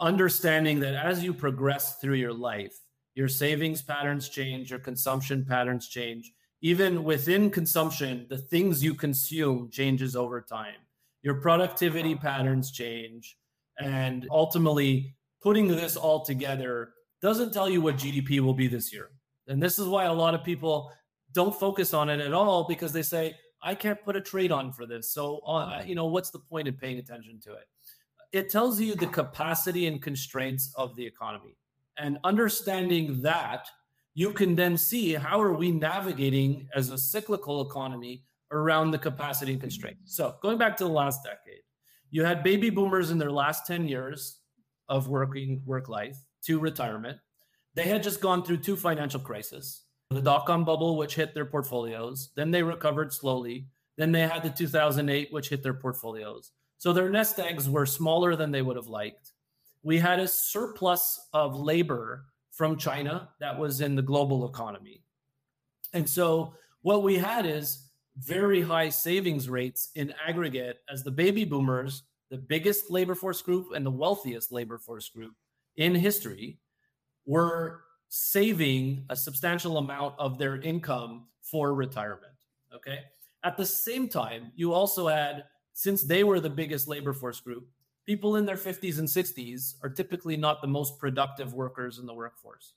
[0.00, 2.74] understanding that as you progress through your life,
[3.14, 6.32] your savings patterns change, your consumption patterns change.
[6.62, 10.74] Even within consumption, the things you consume changes over time.
[11.22, 13.36] Your productivity patterns change.
[13.78, 16.90] And ultimately, putting this all together
[17.20, 19.10] doesn't tell you what GDP will be this year.
[19.48, 20.92] And this is why a lot of people
[21.32, 23.36] don't focus on it at all because they say,
[23.66, 25.12] I can't put a trade on for this.
[25.12, 27.64] So, uh, you know, what's the point in paying attention to it?
[28.32, 31.56] It tells you the capacity and constraints of the economy.
[31.98, 33.66] And understanding that,
[34.14, 39.52] you can then see how are we navigating as a cyclical economy around the capacity
[39.52, 40.14] and constraints.
[40.14, 41.62] So, going back to the last decade,
[42.10, 44.42] you had baby boomers in their last 10 years
[44.88, 47.18] of working work life to retirement.
[47.74, 51.44] They had just gone through two financial crises the dot com bubble, which hit their
[51.44, 52.30] portfolios.
[52.36, 53.66] Then they recovered slowly.
[53.96, 56.52] Then they had the 2008, which hit their portfolios.
[56.78, 59.32] So their nest eggs were smaller than they would have liked.
[59.82, 65.02] We had a surplus of labor from China that was in the global economy.
[65.92, 67.88] And so what we had is
[68.18, 73.68] very high savings rates in aggregate as the baby boomers, the biggest labor force group
[73.74, 75.34] and the wealthiest labor force group,
[75.76, 76.58] in history
[77.26, 82.32] were saving a substantial amount of their income for retirement.
[82.74, 83.00] Okay.
[83.44, 87.68] At the same time, you also had, since they were the biggest labor force group,
[88.04, 92.14] people in their 50s and 60s are typically not the most productive workers in the
[92.14, 92.74] workforce.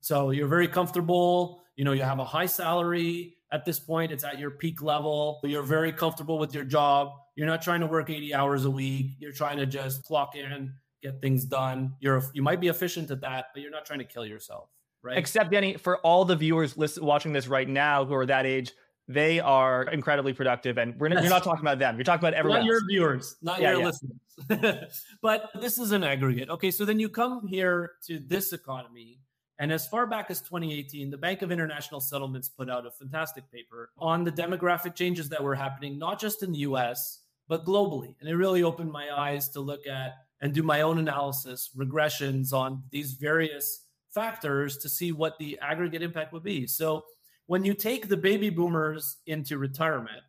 [0.00, 4.24] So you're very comfortable, you know, you have a high salary at this point, it's
[4.24, 5.40] at your peak level.
[5.42, 7.12] You're very comfortable with your job.
[7.34, 9.16] You're not trying to work 80 hours a week.
[9.18, 10.72] You're trying to just clock in,
[11.02, 11.94] get things done.
[12.00, 14.68] You're you might be efficient at that, but you're not trying to kill yourself,
[15.02, 15.16] right?
[15.16, 18.72] Except Danny, for all the viewers listen, watching this right now who are that age,
[19.08, 21.96] they are incredibly productive, and we're not, you're not talking about them.
[21.96, 22.60] You're talking about everyone.
[22.60, 22.80] Not else.
[22.80, 23.86] your viewers, not yeah, your yeah.
[23.86, 25.04] listeners.
[25.22, 26.48] but this is an aggregate.
[26.48, 29.18] Okay, so then you come here to this economy,
[29.58, 33.50] and as far back as 2018, the Bank of International Settlements put out a fantastic
[33.50, 38.14] paper on the demographic changes that were happening, not just in the US, but globally.
[38.20, 42.52] And it really opened my eyes to look at and do my own analysis, regressions
[42.52, 46.66] on these various factors to see what the aggregate impact would be.
[46.66, 47.04] So
[47.46, 50.22] when you take the baby boomers into retirement,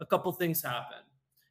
[0.00, 0.98] a couple things happen.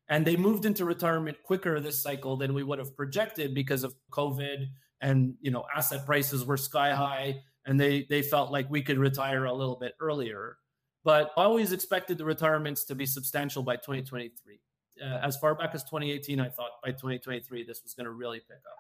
[0.10, 3.94] And they moved into retirement quicker this cycle than we would have projected because of
[4.12, 4.68] COVID
[5.02, 8.98] and you know asset prices were sky high and they they felt like we could
[8.98, 10.58] retire a little bit earlier.
[11.04, 14.60] But I always expected the retirements to be substantial by 2023.
[15.04, 18.40] Uh, as far back as 2018, I thought by 2023 this was going to really
[18.40, 18.78] pick up.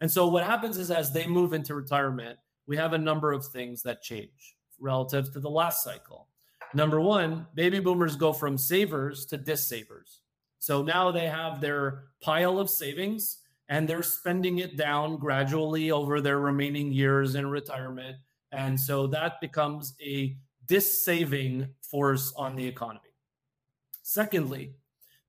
[0.00, 3.46] And so what happens is as they move into retirement, we have a number of
[3.46, 6.28] things that change relative to the last cycle.
[6.74, 10.18] Number one, baby boomers go from savers to dissavers.
[10.58, 13.38] So now they have their pile of savings
[13.68, 18.16] and they're spending it down gradually over their remaining years in retirement.
[18.52, 20.36] And so that becomes a
[20.66, 23.00] dissaving force on the economy.
[24.02, 24.74] Secondly,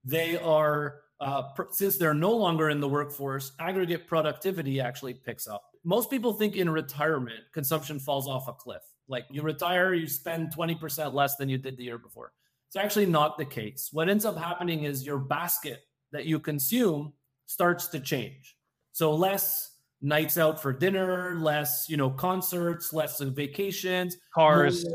[0.05, 5.63] they are, uh, since they're no longer in the workforce, aggregate productivity actually picks up.
[5.83, 8.81] Most people think in retirement, consumption falls off a cliff.
[9.07, 12.33] Like you retire, you spend 20% less than you did the year before.
[12.67, 13.89] It's actually not the case.
[13.91, 15.81] What ends up happening is your basket
[16.11, 17.13] that you consume
[17.45, 18.55] starts to change.
[18.91, 24.85] So less nights out for dinner, less, you know, concerts, less vacations, cars,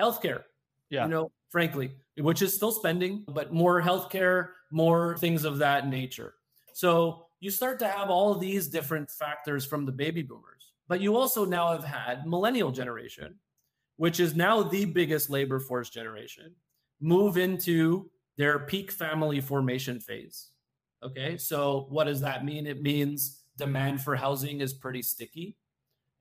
[0.00, 0.42] healthcare.
[0.90, 1.04] Yeah.
[1.04, 6.34] You know, frankly, which is still spending, but more healthcare, more things of that nature.
[6.72, 10.72] So you start to have all these different factors from the baby boomers.
[10.88, 13.34] But you also now have had millennial generation,
[13.96, 16.54] which is now the biggest labor force generation,
[17.00, 20.50] move into their peak family formation phase.
[21.02, 22.66] Okay, so what does that mean?
[22.66, 25.56] It means demand for housing is pretty sticky,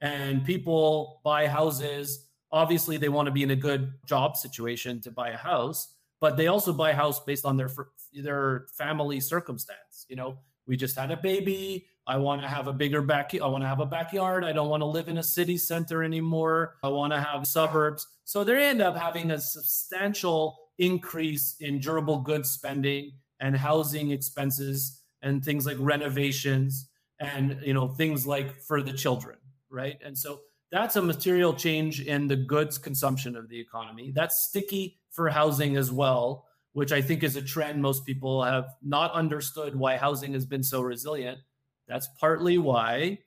[0.01, 2.24] and people buy houses.
[2.55, 6.37] Obviously, they want to be in a good job situation to buy a house, but
[6.37, 7.69] they also buy a house based on their
[8.13, 10.05] their family circumstance.
[10.07, 11.87] You know, we just had a baby.
[12.07, 13.35] I want to have a bigger back.
[13.35, 14.45] I want to have a backyard.
[14.45, 16.77] I don't want to live in a city center anymore.
[16.81, 18.07] I want to have suburbs.
[18.23, 25.01] So they end up having a substantial increase in durable goods spending and housing expenses
[25.21, 26.87] and things like renovations
[27.19, 29.37] and you know things like for the children
[29.69, 30.41] right and so
[30.75, 34.11] that's a material change in the goods consumption of the economy.
[34.13, 36.45] That's sticky for housing as well
[36.75, 40.61] which i think is a trend most people have not understood why housing has been
[40.61, 41.39] so resilient.
[41.87, 43.19] That's partly why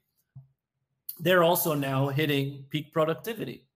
[1.21, 3.67] they're also now hitting peak productivity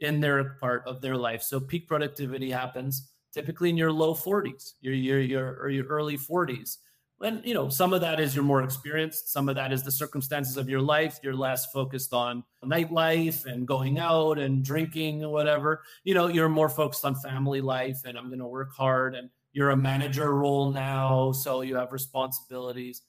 [0.00, 1.42] in their part of their life.
[1.42, 6.18] So peak productivity happens typically in your low 40s, your your your or your early
[6.18, 6.76] 40s.
[7.22, 9.90] And you know, some of that is you're more experienced, some of that is the
[9.90, 11.18] circumstances of your life.
[11.22, 15.82] You're less focused on nightlife and going out and drinking or whatever.
[16.04, 19.30] You know, you're more focused on family life and I'm going to work hard and
[19.52, 23.02] you're a manager role now, so you have responsibilities.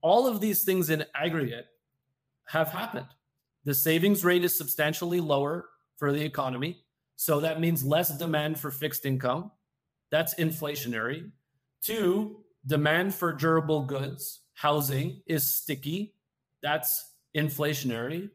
[0.00, 1.66] All of these things in aggregate
[2.46, 3.06] have happened.
[3.64, 6.78] The savings rate is substantially lower for the economy.
[7.16, 9.52] So that means less demand for fixed income.
[10.10, 11.30] That's inflationary.
[11.82, 16.14] Two, demand for durable goods, housing is sticky.
[16.62, 18.30] That's inflationary.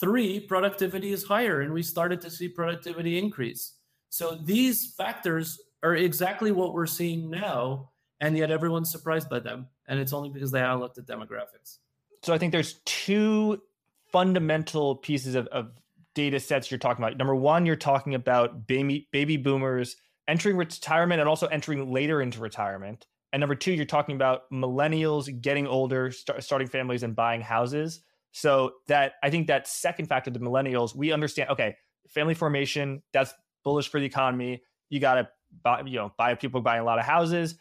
[0.00, 3.74] Three, productivity is higher, and we started to see productivity increase.
[4.08, 9.68] So these factors are exactly what we're seeing now, and yet everyone's surprised by them.
[9.88, 11.78] And it's only because they haven't looked at demographics.
[12.22, 13.60] So I think there's two
[14.12, 15.70] fundamental pieces of, of
[16.14, 17.16] data sets you're talking about.
[17.16, 19.96] Number one, you're talking about baby baby boomers
[20.28, 23.06] entering retirement and also entering later into retirement.
[23.32, 28.00] And number two, you're talking about millennials getting older, start, starting families, and buying houses.
[28.32, 31.50] So that I think that second factor, the millennials, we understand.
[31.50, 31.76] Okay,
[32.08, 33.32] family formation that's
[33.64, 34.62] bullish for the economy.
[34.88, 35.28] You got to
[35.62, 37.56] buy, you know, buy people buying a lot of houses.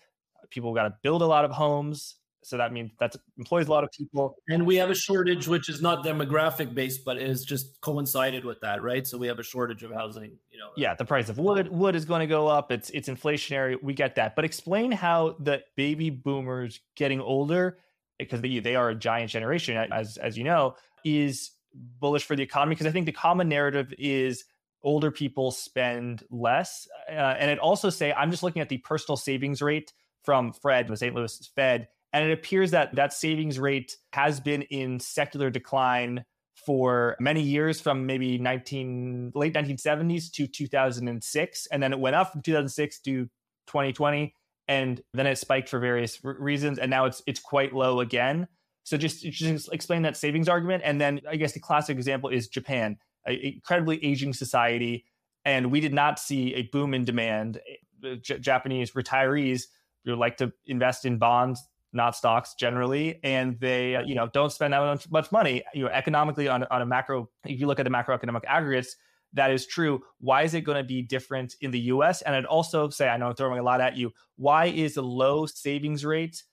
[0.50, 2.16] People got to build a lot of homes.
[2.42, 4.36] So that means that employs a lot of people.
[4.48, 8.62] And we have a shortage, which is not demographic based, but is just coincided with
[8.62, 9.06] that, right?
[9.06, 10.38] So we have a shortage of housing.
[10.52, 10.70] You know.
[10.78, 12.72] Yeah, the price of wood wood is going to go up.
[12.72, 13.82] It's it's inflationary.
[13.82, 17.78] We get that, but explain how the baby boomers getting older,
[18.18, 21.52] because they they are a giant generation, as as you know, is
[22.00, 22.76] bullish for the economy.
[22.76, 24.46] Because I think the common narrative is
[24.84, 26.88] older people spend less.
[27.10, 30.88] Uh, and it also say, I'm just looking at the personal savings rate from Fred,
[30.88, 31.14] the St.
[31.14, 36.24] Louis Fed, and it appears that that savings rate has been in secular decline
[36.66, 42.32] for many years from maybe 19 late 1970s to 2006 and then it went up
[42.32, 43.26] from 2006 to
[43.68, 44.34] 2020
[44.68, 48.46] and then it spiked for various r- reasons and now it's it's quite low again
[48.84, 52.50] so just just explain that savings argument and then i guess the classic example is
[52.50, 55.06] japan an incredibly aging society,
[55.46, 57.60] and we did not see a boom in demand.
[58.04, 59.64] Eh, J- Japanese retirees
[60.06, 61.62] would like to invest in bonds,
[61.94, 65.64] not stocks generally, and they you know don't spend that much, much money.
[65.74, 68.96] You know, economically on on a macro, if you look at the macroeconomic aggregates,
[69.34, 70.02] that is true.
[70.20, 72.22] Why is it going to be different in the U.S.?
[72.22, 74.12] And I'd also say, I know I'm throwing a lot at you.
[74.38, 76.44] Why is a low savings rate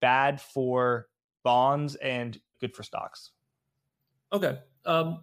[0.00, 1.06] bad for
[1.42, 3.30] bonds and good for stocks?
[4.32, 4.58] Okay.
[4.86, 5.22] Um,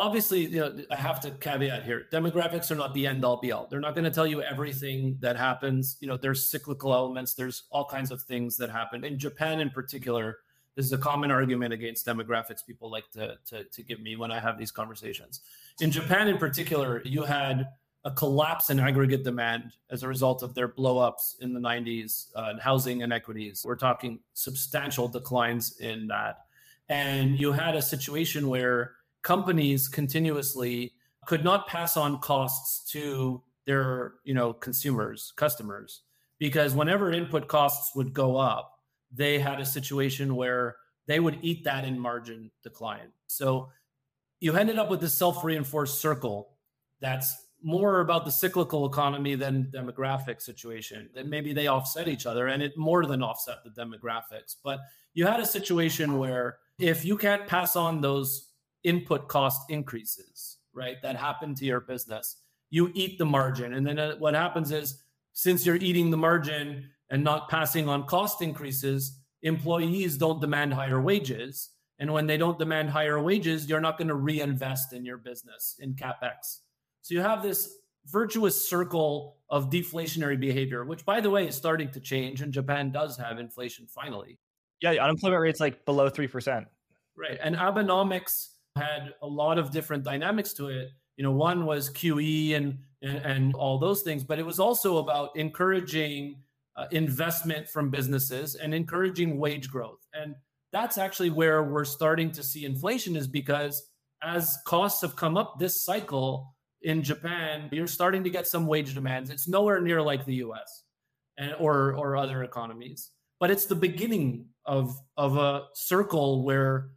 [0.00, 3.52] obviously, you know, I have to caveat here: demographics are not the end all be
[3.52, 3.68] all.
[3.70, 5.96] They're not going to tell you everything that happens.
[6.00, 7.34] You know, there's cyclical elements.
[7.34, 10.38] There's all kinds of things that happen in Japan, in particular.
[10.76, 12.64] This is a common argument against demographics.
[12.66, 15.40] People like to, to, to give me when I have these conversations.
[15.80, 17.68] In Japan, in particular, you had
[18.04, 22.46] a collapse in aggregate demand as a result of their blowups in the 90s uh,
[22.50, 23.62] and housing inequities.
[23.64, 26.38] We're talking substantial declines in that.
[26.88, 30.92] And you had a situation where companies continuously
[31.26, 36.02] could not pass on costs to their you know consumers customers
[36.38, 38.80] because whenever input costs would go up
[39.12, 43.12] they had a situation where they would eat that in margin decline.
[43.26, 43.70] So
[44.38, 46.56] you ended up with this self-reinforced circle
[47.00, 52.46] that's more about the cyclical economy than demographic situation that maybe they offset each other
[52.46, 54.54] and it more than offset the demographics.
[54.62, 54.80] But
[55.12, 58.49] you had a situation where if you can't pass on those
[58.84, 62.36] input cost increases, right, that happen to your business.
[62.70, 63.74] You eat the margin.
[63.74, 65.02] And then uh, what happens is,
[65.32, 71.00] since you're eating the margin and not passing on cost increases, employees don't demand higher
[71.00, 71.70] wages.
[71.98, 75.76] And when they don't demand higher wages, you're not going to reinvest in your business
[75.78, 76.60] in capex.
[77.02, 77.76] So you have this
[78.06, 82.40] virtuous circle of deflationary behavior, which, by the way, is starting to change.
[82.40, 84.38] And Japan does have inflation finally.
[84.80, 86.64] Yeah, the unemployment rate's like below 3%.
[87.16, 87.38] Right.
[87.42, 90.90] And Abenomics had a lot of different dynamics to it.
[91.16, 94.98] You know, one was QE and and, and all those things, but it was also
[94.98, 96.36] about encouraging
[96.76, 100.06] uh, investment from businesses and encouraging wage growth.
[100.12, 100.34] And
[100.72, 103.90] that's actually where we're starting to see inflation is because
[104.22, 108.94] as costs have come up this cycle in Japan, you're starting to get some wage
[108.94, 109.30] demands.
[109.30, 110.84] It's nowhere near like the US
[111.38, 116.90] and or or other economies, but it's the beginning of of a circle where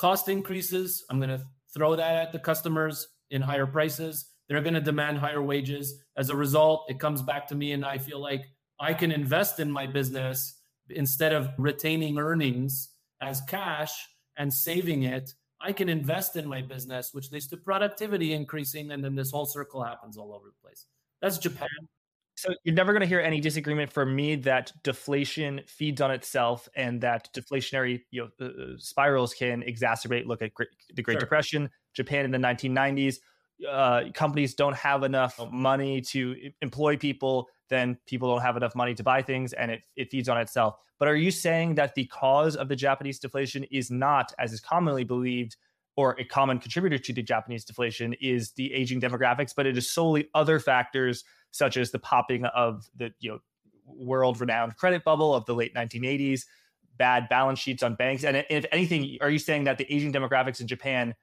[0.00, 1.04] cost increases.
[1.10, 1.44] I'm going to
[1.74, 4.30] throw that at the customers in higher prices.
[4.48, 6.02] They're going to demand higher wages.
[6.16, 8.46] As a result, it comes back to me, and I feel like
[8.80, 13.92] I can invest in my business instead of retaining earnings as cash
[14.38, 15.34] and saving it.
[15.60, 19.44] I can invest in my business, which leads to productivity increasing, and then this whole
[19.44, 20.86] circle happens all over the place.
[21.20, 21.68] That's Japan.
[22.40, 26.70] So you're never going to hear any disagreement from me that deflation feeds on itself
[26.74, 30.24] and that deflationary you know, uh, uh, spirals can exacerbate.
[30.24, 30.52] Look at
[30.94, 31.20] the Great sure.
[31.20, 33.16] Depression, Japan in the 1990s.
[33.70, 38.94] Uh, companies don't have enough money to employ people, then people don't have enough money
[38.94, 40.76] to buy things, and it, it feeds on itself.
[40.98, 44.60] But are you saying that the cause of the Japanese deflation is not, as is
[44.60, 45.56] commonly believed,
[45.94, 49.90] or a common contributor to the Japanese deflation is the aging demographics, but it is
[49.90, 53.38] solely other factors such as the popping of the you know
[53.86, 56.42] world renowned credit bubble of the late 1980s,
[56.96, 60.60] bad balance sheets on banks, and if anything, are you saying that the aging demographics
[60.60, 61.14] in Japan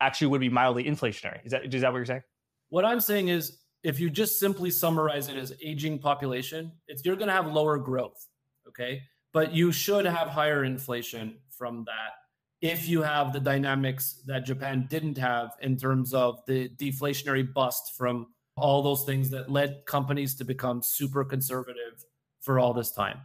[0.00, 1.44] actually would be mildly inflationary?
[1.44, 2.22] Is that is that what you're saying?
[2.70, 7.16] What I'm saying is, if you just simply summarize it as aging population, it's you're
[7.16, 8.26] going to have lower growth,
[8.68, 9.02] okay,
[9.32, 12.12] but you should have higher inflation from that
[12.60, 17.94] if you have the dynamics that Japan didn't have in terms of the deflationary bust
[17.96, 18.26] from
[18.58, 22.04] all those things that led companies to become super conservative
[22.40, 23.20] for all this time.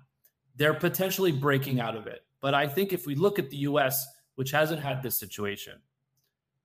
[0.55, 2.23] They're potentially breaking out of it.
[2.41, 4.05] But I think if we look at the US,
[4.35, 5.73] which hasn't had this situation,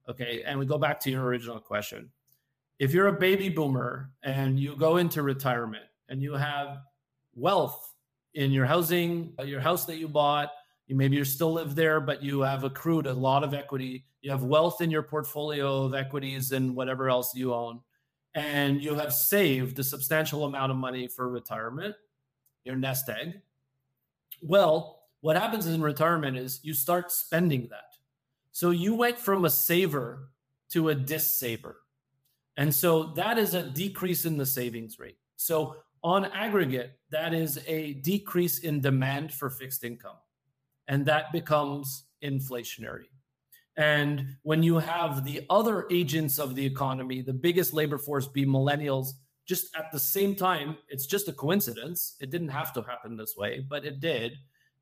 [0.09, 2.11] okay, and we go back to your original question.
[2.79, 6.79] If you're a baby boomer and you go into retirement and you have
[7.35, 7.95] wealth
[8.35, 10.51] in your housing, your house that you bought.
[10.87, 14.05] You maybe you still live there, but you have accrued a lot of equity.
[14.23, 17.81] You have wealth in your portfolio of equities and whatever else you own,
[18.39, 21.97] and you have saved a substantial amount of money for retirement,
[22.65, 23.41] your nest egg.
[24.41, 27.97] Well, what happens in retirement is you start spending that.
[28.53, 30.31] So you went from a saver
[30.71, 31.79] to a dissaver.
[32.57, 35.19] And so that is a decrease in the savings rate.
[35.35, 35.75] So
[36.05, 40.17] on aggregate, that is a decrease in demand for fixed income.
[40.87, 43.09] And that becomes inflationary.
[43.79, 48.45] And when you have the other agents of the economy, the biggest labor force be
[48.45, 49.11] millennials,
[49.47, 52.17] just at the same time, it's just a coincidence.
[52.21, 54.33] It didn't have to happen this way, but it did,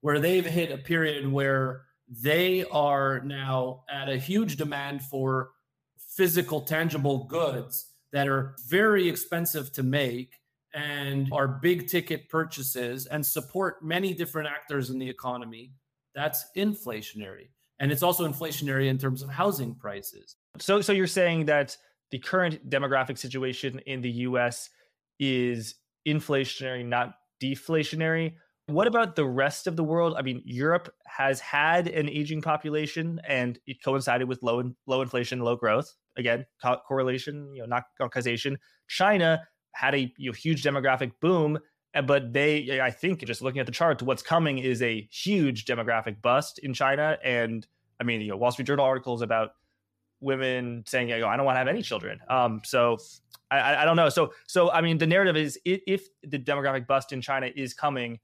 [0.00, 5.50] where they've hit a period where they are now at a huge demand for
[5.98, 10.36] physical, tangible goods that are very expensive to make
[10.72, 15.72] and are big ticket purchases and support many different actors in the economy,
[16.14, 17.48] that's inflationary.
[17.78, 20.36] And it's also inflationary in terms of housing prices.
[20.58, 21.76] So, so you're saying that
[22.10, 24.70] the current demographic situation in the US
[25.18, 25.74] is
[26.06, 28.34] inflationary, not deflationary.
[28.68, 30.14] What about the rest of the world?
[30.18, 35.40] I mean, Europe has had an aging population and it coincided with low low inflation,
[35.40, 35.94] low growth.
[36.16, 38.58] Again, co- correlation, you know, not, causation.
[38.88, 41.58] China had a you know, huge demographic boom,
[42.02, 46.20] but they, I think, just looking at the chart, what's coming is a huge demographic
[46.22, 47.18] bust in China.
[47.22, 47.66] And
[48.00, 49.50] I mean, you know, Wall Street Journal articles about
[50.20, 52.98] women saying, "I don't want to have any children." Um, so
[53.50, 54.08] I, I don't know.
[54.08, 57.74] So, so I mean, the narrative is if, if the demographic bust in China is
[57.74, 58.18] coming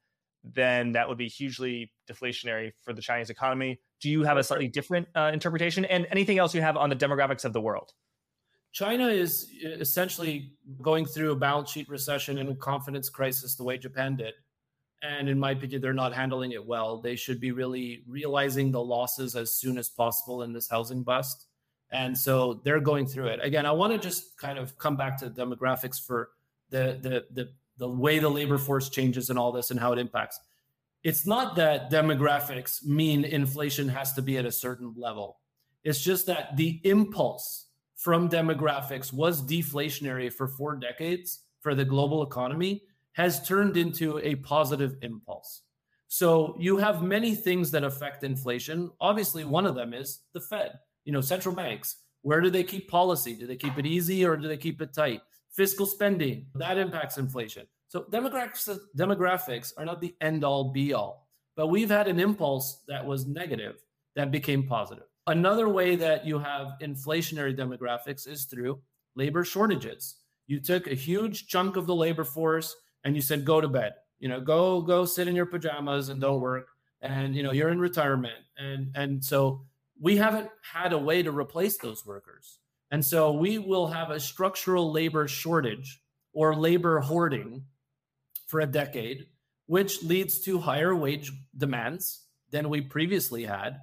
[0.45, 3.81] then that would be hugely deflationary for the Chinese economy.
[4.01, 5.85] Do you have a slightly different uh, interpretation?
[5.85, 7.93] And anything else you have on the demographics of the world?
[8.73, 13.65] China is uh, essentially going through a balance sheet recession and a confidence crisis the
[13.65, 14.35] way Japan did.
[15.03, 17.01] And in my opinion, they're not handling it well.
[17.01, 21.47] They should be really realizing the losses as soon as possible in this housing bust.
[21.91, 23.41] And so they're going through it.
[23.43, 26.31] Again, I want to just kind of come back to demographics for
[26.71, 29.99] the the the the way the labor force changes and all this and how it
[29.99, 30.41] impacts.
[31.03, 35.41] It's not that demographics mean inflation has to be at a certain level.
[35.83, 37.67] It's just that the impulse
[38.03, 42.83] from demographics was deflationary for four decades for the global economy
[43.13, 45.63] has turned into a positive impulse.
[46.09, 48.91] So you have many things that affect inflation.
[49.01, 51.97] Obviously, one of them is the Fed, you know, central banks.
[52.23, 53.35] Where do they keep policy?
[53.35, 55.21] Do they keep it easy or do they keep it tight?
[55.53, 61.29] fiscal spending that impacts inflation so demographics demographics are not the end all be all
[61.57, 63.77] but we've had an impulse that was negative
[64.17, 68.81] that became positive another way that you have inflationary demographics is through
[69.15, 70.17] labor shortages.
[70.47, 73.93] You took a huge chunk of the labor force and you said go to bed.
[74.19, 76.69] You know go go sit in your pajamas and don't work.
[77.01, 78.39] And you know you're in retirement.
[78.57, 79.67] And and so
[80.01, 82.59] we haven't had a way to replace those workers.
[82.91, 86.01] And so we will have a structural labor shortage
[86.33, 87.65] or labor hoarding
[88.49, 89.27] for a decade,
[89.67, 93.79] which leads to higher wage demands than we previously had.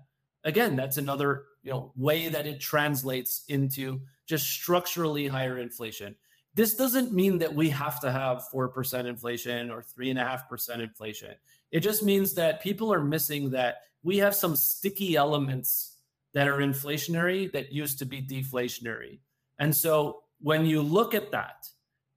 [0.49, 6.15] Again, that's another you know way that it translates into just structurally higher inflation.
[6.55, 11.35] This doesn't mean that we have to have 4% inflation or 3.5% inflation.
[11.71, 15.97] It just means that people are missing that we have some sticky elements
[16.33, 19.19] that are inflationary that used to be deflationary.
[19.59, 21.67] And so when you look at that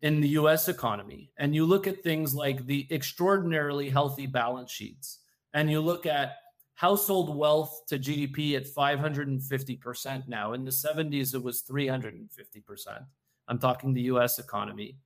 [0.01, 5.19] in the US economy and you look at things like the extraordinarily healthy balance sheets
[5.53, 6.37] and you look at
[6.83, 12.27] household wealth to GDP at 550% now, in the 70s it was 350%.
[13.47, 14.99] I'm talking the US economy.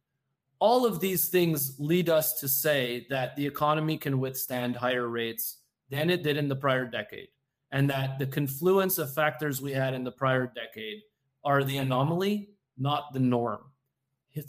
[0.59, 5.59] All of these things lead us to say that the economy can withstand higher rates
[5.91, 7.29] than it did in the prior decade
[7.72, 11.03] and that the confluence of factors we had in the prior decade
[11.45, 12.49] are the anomaly,
[12.79, 13.61] not the norm.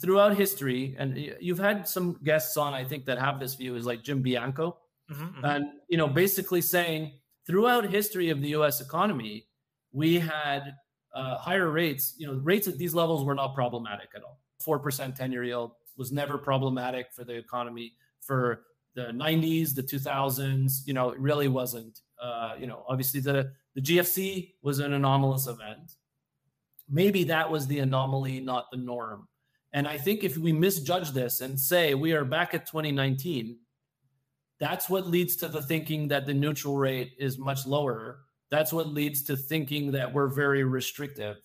[0.00, 3.84] Throughout history, and you've had some guests on, I think, that have this view, is
[3.84, 4.78] like Jim Bianco,
[5.10, 5.44] mm-hmm, mm-hmm.
[5.44, 7.12] and you know, basically saying
[7.48, 8.80] throughout history of the U.S.
[8.80, 9.46] economy,
[9.90, 10.74] we had
[11.14, 12.14] uh, higher rates.
[12.18, 14.38] You know, rates at these levels were not problematic at all.
[14.60, 18.62] Four percent ten-year yield was never problematic for the economy for
[18.94, 20.86] the 90s, the 2000s.
[20.86, 22.00] You know, it really wasn't.
[22.22, 25.94] Uh, you know, obviously the the GFC was an anomalous event.
[26.88, 29.28] Maybe that was the anomaly, not the norm.
[29.72, 33.58] And I think if we misjudge this and say we are back at 2019,
[34.58, 38.20] that's what leads to the thinking that the neutral rate is much lower.
[38.50, 41.36] That's what leads to thinking that we're very restrictive.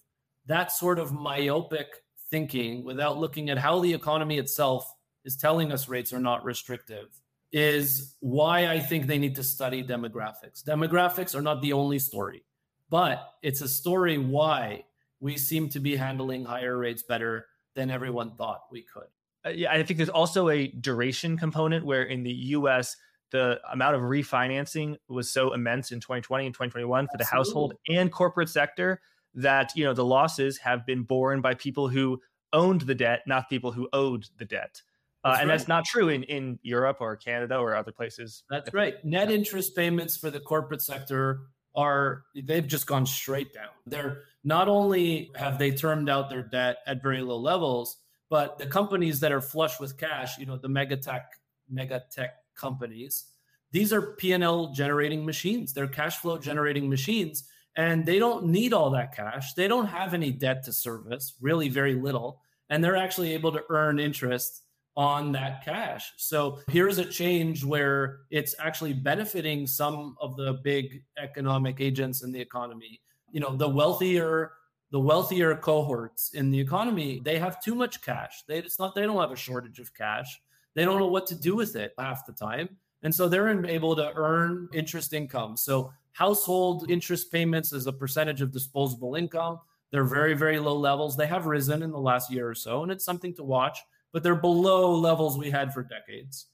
[0.46, 1.88] That sort of myopic
[2.32, 4.92] thinking without looking at how the economy itself
[5.24, 7.08] is telling us rates are not restrictive
[7.52, 10.64] is why I think they need to study demographics.
[10.64, 12.44] Demographics are not the only story,
[12.90, 14.86] but it's a story why
[15.20, 17.46] we seem to be handling higher rates better
[17.76, 19.08] than everyone thought we could.
[19.46, 22.96] Uh, yeah, I think there's also a duration component where in the US,
[23.32, 28.12] the amount of refinancing was so immense in 2020 and 2021 for the household and
[28.12, 29.02] corporate sector
[29.36, 32.22] that you know the losses have been borne by people who
[32.54, 34.82] owned the debt, not people who owed the debt.
[35.26, 35.58] Uh, and right.
[35.58, 38.44] that's not true in, in Europe or Canada or other places.
[38.50, 39.04] That's right.
[39.06, 41.44] Net interest payments for the corporate sector
[41.76, 43.70] are they've just gone straight down.
[43.88, 47.98] They're not only have they termed out their debt at very low levels,
[48.30, 51.32] but the companies that are flush with cash, you know, the mega tech,
[51.70, 53.26] mega tech companies,
[53.72, 55.74] these are P&L generating machines.
[55.74, 57.46] They're cash flow generating machines
[57.76, 59.54] and they don't need all that cash.
[59.54, 63.64] They don't have any debt to service, really very little, and they're actually able to
[63.70, 64.62] earn interest
[64.96, 66.14] on that cash.
[66.18, 72.32] So here's a change where it's actually benefiting some of the big economic agents in
[72.32, 73.02] the economy.
[73.32, 74.52] You know, the wealthier
[74.94, 78.44] the wealthier cohorts in the economy, they have too much cash.
[78.48, 80.40] They it's not they don't have a shortage of cash.
[80.76, 82.70] They don't know what to do with it half the time.
[83.02, 85.58] And so they're able to earn interest income.
[85.58, 89.60] So household interest payments as a percentage of disposable income,
[89.92, 91.18] they're very very low levels.
[91.18, 93.80] They have risen in the last year or so and it's something to watch
[94.12, 96.46] but they're below levels we had for decades.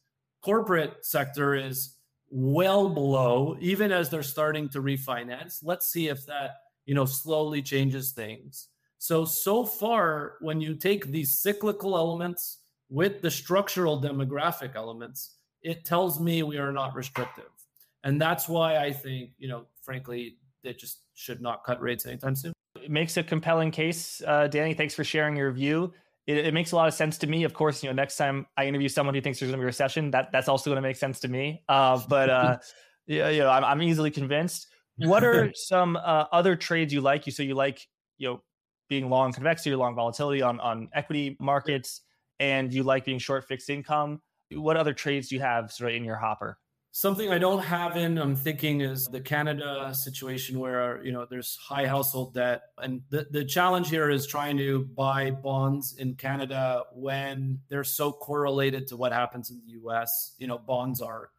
[0.42, 1.96] Corporate sector is
[2.30, 5.60] well below, even as they're starting to refinance.
[5.62, 6.52] Let's see if that
[6.86, 8.70] you know slowly changes things.
[8.98, 12.60] So so far, when you take these cyclical elements
[12.90, 17.52] with the structural demographic elements, it tells me we are not restrictive,
[18.04, 22.36] and that's why I think you know, frankly, they just should not cut rates anytime
[22.36, 22.54] soon.
[22.82, 24.74] It makes a compelling case, uh, Danny.
[24.74, 25.94] Thanks for sharing your view
[26.30, 27.44] it, it, makes a lot of sense to me.
[27.44, 29.66] Of course, you know, next time I interview someone who thinks there's going to be
[29.66, 31.64] a recession, that that's also going to make sense to me.
[31.68, 32.58] Uh, but uh,
[33.08, 34.68] yeah, you know, I'm, I'm easily convinced.
[35.00, 37.26] What are some uh, other trades you like?
[37.26, 37.88] You so you like
[38.18, 38.42] you know
[38.90, 42.02] being long convexity or long volatility on on equity markets,
[42.40, 44.22] and you like being short fixed income.
[44.52, 46.58] What other trades do you have sort of in your hopper?
[46.92, 51.56] Something I don't have in, I'm thinking, is the Canada situation where you know there's
[51.56, 56.84] high household debt, and the the challenge here is trying to buy bonds in Canada
[56.94, 60.34] when they're so correlated to what happens in the U.S.
[60.40, 61.30] You know, bonds are,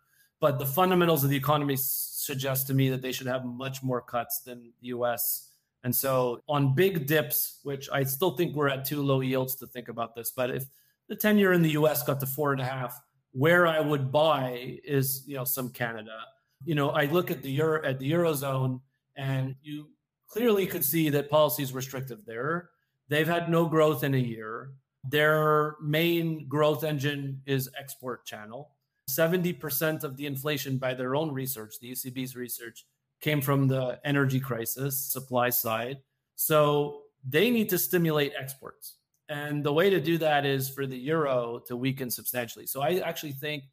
[0.41, 4.01] but the fundamentals of the economy suggest to me that they should have much more
[4.01, 5.51] cuts than the U.S.
[5.85, 9.67] And so on big dips, which I still think we're at too low yields to
[9.67, 10.65] think about this, but if
[11.09, 12.99] the 10 year in the US got to four and a half,
[13.33, 16.19] where I would buy is you know some Canada.
[16.65, 18.81] You know, I look at the euro at the eurozone,
[19.17, 19.89] and you
[20.27, 22.71] clearly could see that policy is restrictive there.
[23.09, 24.73] They've had no growth in a year.
[25.05, 28.71] Their main growth engine is export channel.
[29.17, 32.87] 70% of the inflation by their own research, the ECB's research,
[33.21, 35.99] came from the energy crisis, supply side.
[36.37, 38.97] So they need to stimulate exports.
[39.29, 42.67] And the way to do that is for the euro to weaken substantially.
[42.67, 43.65] So I actually think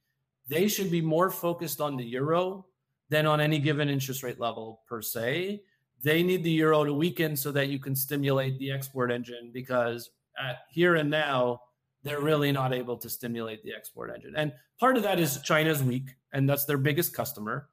[0.48, 2.66] they should be more focused on the euro
[3.10, 5.64] than on any given interest rate level per se.
[6.04, 10.12] They need the euro to weaken so that you can stimulate the export engine because
[10.40, 11.62] at here and now,
[12.08, 14.34] they're really not able to stimulate the export engine.
[14.36, 17.70] And part of that is China's weak, and that's their biggest customer,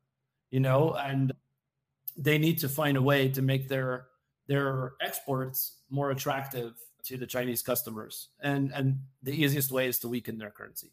[0.51, 1.33] you know, and
[2.17, 4.07] they need to find a way to make their
[4.47, 6.75] their exports more attractive
[7.05, 8.29] to the Chinese customers.
[8.41, 10.91] And, and the easiest way is to weaken their currency.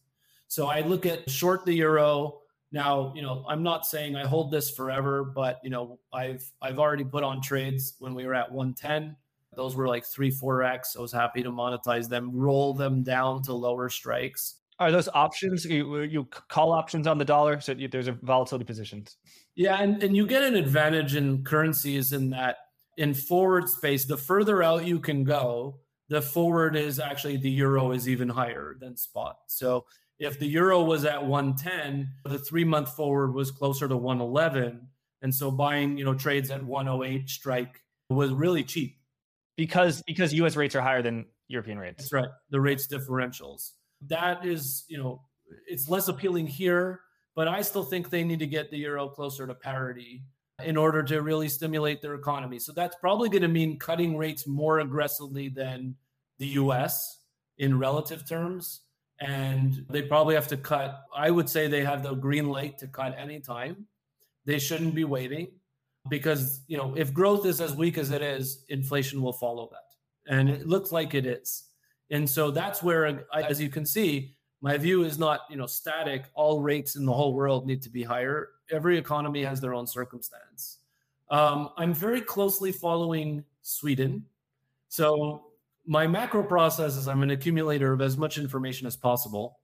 [0.48, 2.40] So I look at short the euro.
[2.72, 6.80] Now, you know, I'm not saying I hold this forever, but you know, I've I've
[6.80, 9.16] already put on trades when we were at 110.
[9.56, 10.96] Those were like three, four X.
[10.98, 14.56] I was happy to monetize them, roll them down to lower strikes.
[14.80, 17.60] Are those options you, you call options on the dollar?
[17.60, 19.18] So there's a volatility positions.
[19.56, 22.58] Yeah, and, and you get an advantage in currencies in that
[22.98, 25.80] in forward space, the further out you can go,
[26.10, 29.38] the forward is actually the euro is even higher than spot.
[29.48, 29.86] So
[30.20, 34.88] if the euro was at 110, the three month forward was closer to 111.
[35.22, 38.98] And so buying, you know, trades at 108 strike was really cheap.
[39.58, 42.04] Because because US rates are higher than European rates.
[42.04, 42.30] That's right.
[42.50, 43.72] The rates differentials.
[44.08, 45.22] That is, you know,
[45.68, 47.02] it's less appealing here,
[47.36, 50.24] but I still think they need to get the euro closer to parity
[50.64, 52.60] in order to really stimulate their economy.
[52.60, 55.96] So that's probably going to mean cutting rates more aggressively than
[56.40, 57.20] the US
[57.58, 58.82] in relative terms.
[59.20, 61.04] And they probably have to cut.
[61.16, 63.86] I would say they have the green light to cut anytime.
[64.46, 65.50] They shouldn't be waiting
[66.10, 70.34] because, you know, if growth is as weak as it is, inflation will follow that.
[70.34, 71.64] And it looks like it is.
[72.10, 76.26] And so that's where, as you can see, my view is not you know static.
[76.36, 78.50] All rates in the whole world need to be higher.
[78.70, 80.78] Every economy has their own circumstance.
[81.30, 84.26] Um, i'm very closely following sweden.
[84.90, 85.46] So
[85.88, 89.60] my macro process is i'm an accumulator of as much information as possible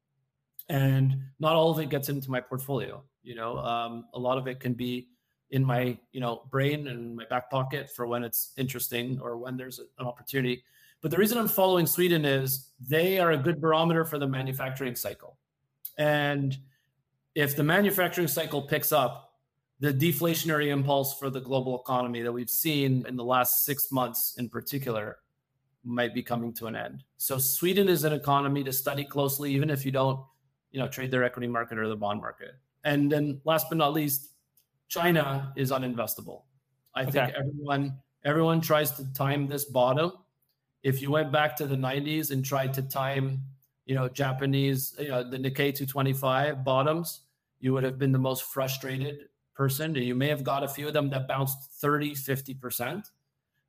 [0.70, 3.04] and not all of it gets into my portfolio.
[3.22, 5.10] You know um, a lot of it can be
[5.52, 9.56] in my you know brain and my back pocket for when it's interesting or when
[9.56, 10.64] there's an opportunity
[11.02, 14.96] but the reason I'm following Sweden is they are a good barometer for the manufacturing
[14.96, 15.38] cycle.
[15.98, 16.58] And
[17.36, 19.36] if the manufacturing cycle picks up,
[19.80, 24.36] the deflationary impulse for the global economy that we've seen in the last six months
[24.40, 25.20] in particular
[25.84, 27.04] might be coming to an end.
[27.18, 30.20] So Sweden is an economy to study closely, even if you don't,
[30.72, 32.56] you know, trade their equity market or the bond market.
[32.84, 34.32] And then last but not least,
[34.88, 36.44] China is uninvestable.
[36.96, 37.12] I okay.
[37.12, 40.12] think everyone everyone tries to time this bottom
[40.84, 43.42] if you went back to the 90s and tried to time,
[43.86, 47.22] you know, Japanese, you know, the Nikkei 225 bottoms,
[47.60, 49.96] you would have been the most frustrated person.
[49.96, 53.04] You may have got a few of them that bounced 30, 50%.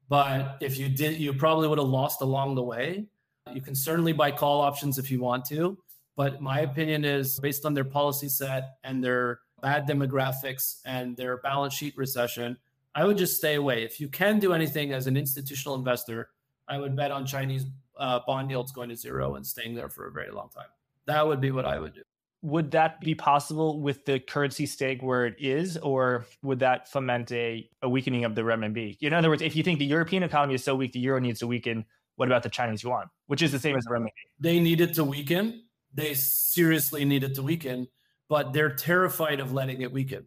[0.08, 3.06] But if you did, you probably would have lost along the way.
[3.52, 5.76] You can certainly buy call options if you want to.
[6.16, 11.38] But my opinion is based on their policy set and their bad demographics and their
[11.38, 12.56] balance sheet recession,
[12.94, 13.84] I would just stay away.
[13.84, 16.30] If you can do anything as an institutional investor,
[16.68, 17.66] I would bet on Chinese
[17.98, 20.66] uh, bond yields going to zero and staying there for a very long time.
[21.06, 22.02] That would be what I would do.
[22.42, 27.32] Would that be possible with the currency stake where it is, or would that foment
[27.32, 28.96] a, a weakening of the renminbi?
[29.00, 31.40] In other words, if you think the European economy is so weak, the euro needs
[31.40, 31.84] to weaken.
[32.14, 34.10] What about the Chinese yuan, which is the same as the renminbi?
[34.38, 35.64] They need it to weaken.
[35.94, 37.88] They seriously need it to weaken,
[38.28, 40.26] but they're terrified of letting it weaken.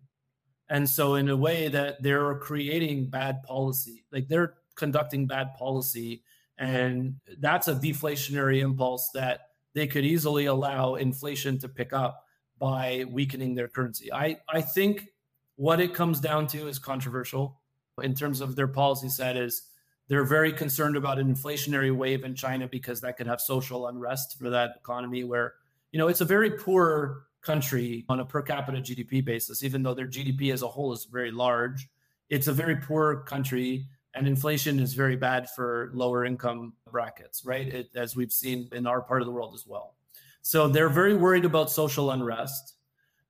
[0.70, 6.24] And so, in a way, that they're creating bad policy, like they're conducting bad policy
[6.62, 12.24] and that's a deflationary impulse that they could easily allow inflation to pick up
[12.60, 14.14] by weakening their currency.
[14.14, 15.08] I, I think
[15.56, 17.60] what it comes down to is controversial
[18.04, 19.64] in terms of their policy set is
[20.08, 24.38] they're very concerned about an inflationary wave in China because that could have social unrest
[24.38, 25.56] for that economy where
[25.92, 29.94] you know it's a very poor country on a per capita GDP basis even though
[29.94, 31.90] their GDP as a whole is very large
[32.30, 37.68] it's a very poor country and inflation is very bad for lower income brackets right?
[37.68, 39.96] It, as we've seen in our part of the world as well.
[40.42, 42.76] So they're very worried about social unrest.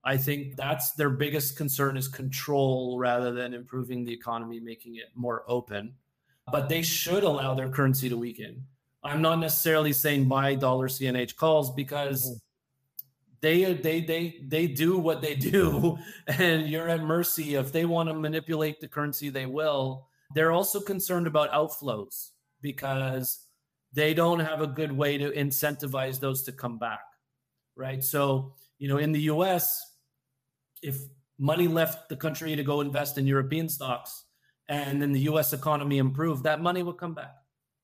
[0.03, 5.09] I think that's their biggest concern is control rather than improving the economy making it
[5.13, 5.93] more open.
[6.51, 8.65] But they should allow their currency to weaken.
[9.03, 12.37] I'm not necessarily saying buy dollar cnh calls because mm-hmm.
[13.41, 15.97] They they they they do what they do
[16.27, 20.79] and you're at mercy if they want to manipulate the currency they will they're also
[20.79, 22.29] concerned about outflows
[22.61, 23.45] because
[23.93, 27.01] they don't have a good way to incentivize those to come back,
[27.75, 28.03] right?
[28.03, 29.81] So, you know, in the US,
[30.81, 30.97] if
[31.37, 34.25] money left the country to go invest in European stocks
[34.69, 37.35] and then the US economy improved, that money will come back.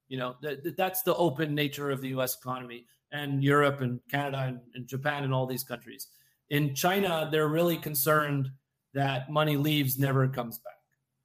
[0.07, 4.45] You know, th- that's the open nature of the US economy and Europe and Canada
[4.47, 6.07] and, and Japan and all these countries.
[6.49, 8.49] In China, they're really concerned
[8.93, 10.73] that money leaves, never comes back.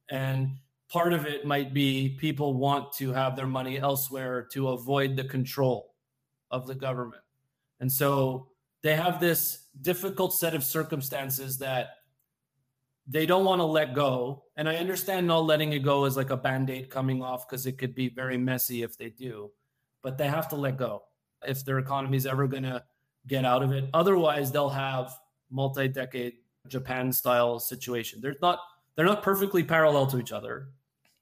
[0.09, 0.57] And
[0.89, 5.23] part of it might be people want to have their money elsewhere to avoid the
[5.23, 5.95] control
[6.51, 7.23] of the government.
[7.79, 8.47] And so
[8.81, 11.97] they have this difficult set of circumstances that
[13.07, 14.43] they don't want to let go.
[14.55, 17.65] And I understand not letting it go is like a band aid coming off because
[17.65, 19.51] it could be very messy if they do,
[20.01, 21.03] but they have to let go
[21.47, 22.83] if their economy is ever going to
[23.27, 23.89] get out of it.
[23.93, 25.13] Otherwise, they'll have
[25.49, 26.33] multi decade
[26.67, 28.19] Japan style situation.
[28.21, 28.59] They're not
[28.95, 30.69] they're not perfectly parallel to each other,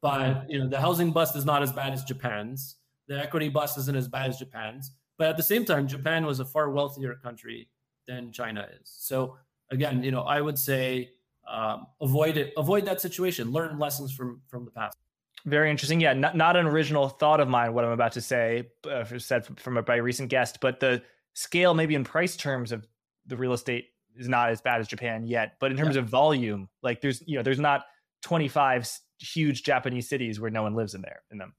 [0.01, 2.75] but you know, the housing bust is not as bad as Japan's.
[3.07, 4.91] The equity bust isn't as bad as Japan's.
[5.17, 7.69] But at the same time, Japan was a far wealthier country
[8.07, 8.89] than China is.
[8.89, 9.37] So
[9.69, 11.11] again, you know, I would say
[11.47, 13.51] um, avoid it, avoid that situation.
[13.51, 14.97] Learn lessons from from the past.
[15.45, 15.99] Very interesting.
[15.99, 17.73] Yeah, not, not an original thought of mine.
[17.73, 21.01] What I'm about to say, uh, said from a by a recent guest, but the
[21.33, 22.87] scale, maybe in price terms, of
[23.25, 25.55] the real estate is not as bad as Japan yet.
[25.59, 26.01] But in terms yeah.
[26.01, 27.85] of volume, like there's you know there's not
[28.21, 28.87] 25
[29.19, 31.53] huge Japanese cities where no one lives in there in them.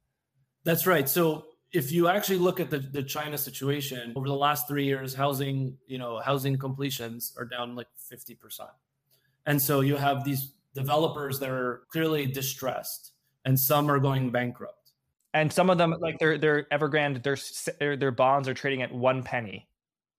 [0.64, 1.08] That's right.
[1.08, 5.14] So if you actually look at the, the China situation over the last three years,
[5.14, 8.36] housing, you know, housing completions are down like 50%.
[9.46, 13.11] And so you have these developers that are clearly distressed
[13.44, 14.92] and some are going bankrupt.
[15.34, 19.22] And some of them, like their their Evergrande, their their, bonds are trading at one
[19.22, 19.66] penny,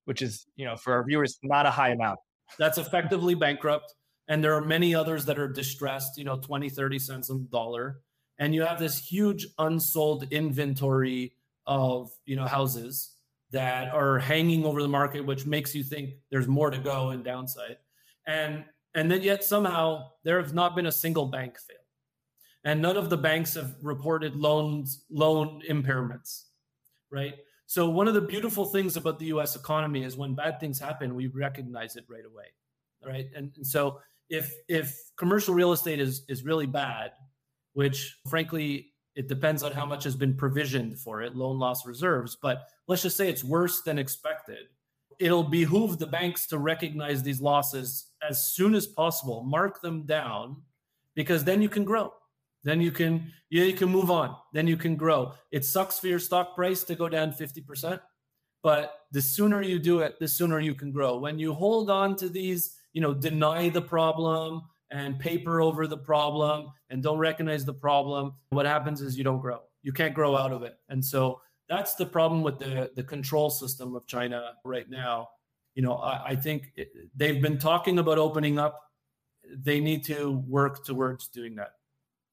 [0.06, 2.20] which is, you know, for our viewers, not a high amount.
[2.58, 3.94] That's effectively bankrupt
[4.30, 7.50] and there are many others that are distressed you know 20 30 cents on the
[7.50, 8.00] dollar
[8.40, 11.34] and you have this huge unsold inventory
[11.66, 13.16] of you know houses
[13.52, 17.22] that are hanging over the market, which makes you think there's more to go in
[17.24, 17.78] downside.
[18.26, 21.78] And and then yet somehow there has not been a single bank fail.
[22.66, 26.44] And none of the banks have reported loans, loan impairments,
[27.12, 27.36] right?
[27.66, 31.16] So one of the beautiful things about the US economy is when bad things happen,
[31.16, 32.46] we recognize it right away.
[33.06, 33.30] Right.
[33.36, 34.00] And, and so
[34.30, 37.12] if if commercial real estate is is really bad,
[37.74, 42.38] which frankly it depends on how much has been provisioned for it, loan loss reserves,
[42.42, 44.70] but let's just say it's worse than expected.
[45.20, 50.58] It'll behoove the banks to recognize these losses as soon as possible, mark them down,
[51.14, 52.12] because then you can grow.
[52.64, 54.36] Then you can yeah, you can move on.
[54.54, 55.34] Then you can grow.
[55.52, 58.00] It sucks for your stock price to go down 50%,
[58.64, 61.18] but the sooner you do it, the sooner you can grow.
[61.18, 65.98] When you hold on to these, you know, deny the problem and paper over the
[65.98, 69.60] problem and don't recognize the problem, what happens is you don't grow.
[69.84, 70.76] You can't grow out of it.
[70.90, 75.30] And so that's the problem with the the control system of China right now.
[75.76, 78.80] You know, I, I think it, they've been talking about opening up.
[79.58, 81.74] They need to work towards doing that.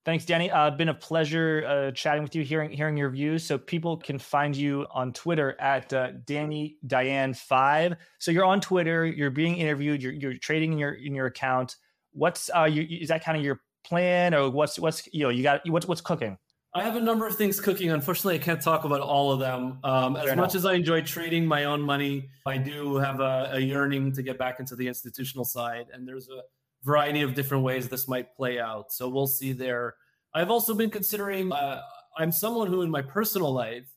[0.07, 0.51] Thanks, Danny.
[0.51, 3.45] Uh, been a pleasure uh, chatting with you, hearing hearing your views.
[3.45, 7.97] So people can find you on Twitter at uh, Danny Dayan Five.
[8.19, 9.05] So you're on Twitter.
[9.05, 10.03] You're being interviewed.
[10.03, 11.77] You're, you're trading in your in your account.
[12.13, 15.43] What's uh, you, is that kind of your plan, or what's what's you know you
[15.43, 16.39] got what's what's cooking?
[16.73, 17.91] I have a number of things cooking.
[17.91, 19.81] Unfortunately, I can't talk about all of them.
[19.83, 23.59] Um, as much as I enjoy trading my own money, I do have a, a,
[23.59, 25.87] yearning to get back into the institutional side.
[25.93, 26.43] And there's a
[26.85, 28.93] variety of different ways this might play out.
[28.93, 29.95] So we'll see there.
[30.35, 31.83] I've also been considering, uh,
[32.17, 33.89] I'm someone who in my personal life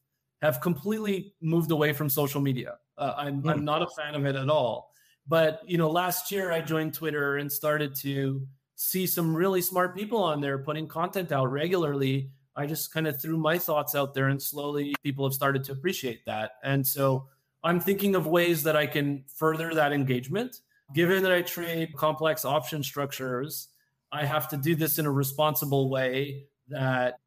[0.41, 2.75] have completely moved away from social media.
[2.97, 3.51] Uh, I'm, mm.
[3.51, 4.91] I'm not a fan of it at all.
[5.27, 8.45] But, you know, last year I joined Twitter and started to
[8.75, 13.19] see some really smart people on there putting content out regularly I just kind of
[13.19, 16.51] threw my thoughts out there, and slowly people have started to appreciate that.
[16.63, 17.27] And so
[17.63, 20.57] I'm thinking of ways that I can further that engagement.
[20.93, 23.69] Given that I trade complex option structures,
[24.11, 27.19] I have to do this in a responsible way that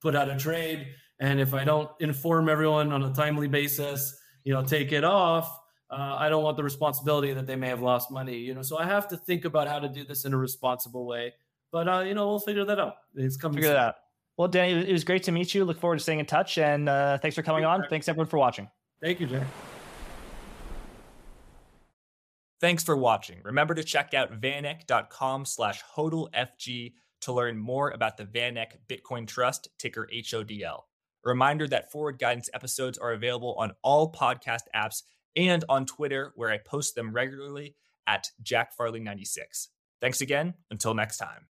[0.00, 0.86] put out a trade.
[1.20, 5.50] And if I don't inform everyone on a timely basis, you know, take it off,
[5.90, 8.38] uh, I don't want the responsibility that they may have lost money.
[8.38, 11.06] You know, so I have to think about how to do this in a responsible
[11.06, 11.34] way.
[11.70, 12.94] But uh, you know, we'll figure that out.
[13.14, 13.56] It's coming.
[13.56, 13.94] Figure that out.
[14.36, 15.64] Well, Danny, it was great to meet you.
[15.64, 16.58] Look forward to staying in touch.
[16.58, 17.84] And uh, thanks for coming on.
[17.88, 18.68] Thanks, everyone, for watching.
[19.00, 19.42] Thank you, Jay.
[22.64, 23.40] Thanks for watching.
[23.44, 29.68] Remember to check out vaneck.com slash HODLFG to learn more about the VanEck Bitcoin Trust,
[29.78, 30.78] ticker HODL.
[30.78, 35.02] A reminder that forward guidance episodes are available on all podcast apps
[35.36, 37.76] and on Twitter, where I post them regularly
[38.06, 39.68] at Jack Farley 96.
[40.00, 40.54] Thanks again.
[40.70, 41.48] Until next time.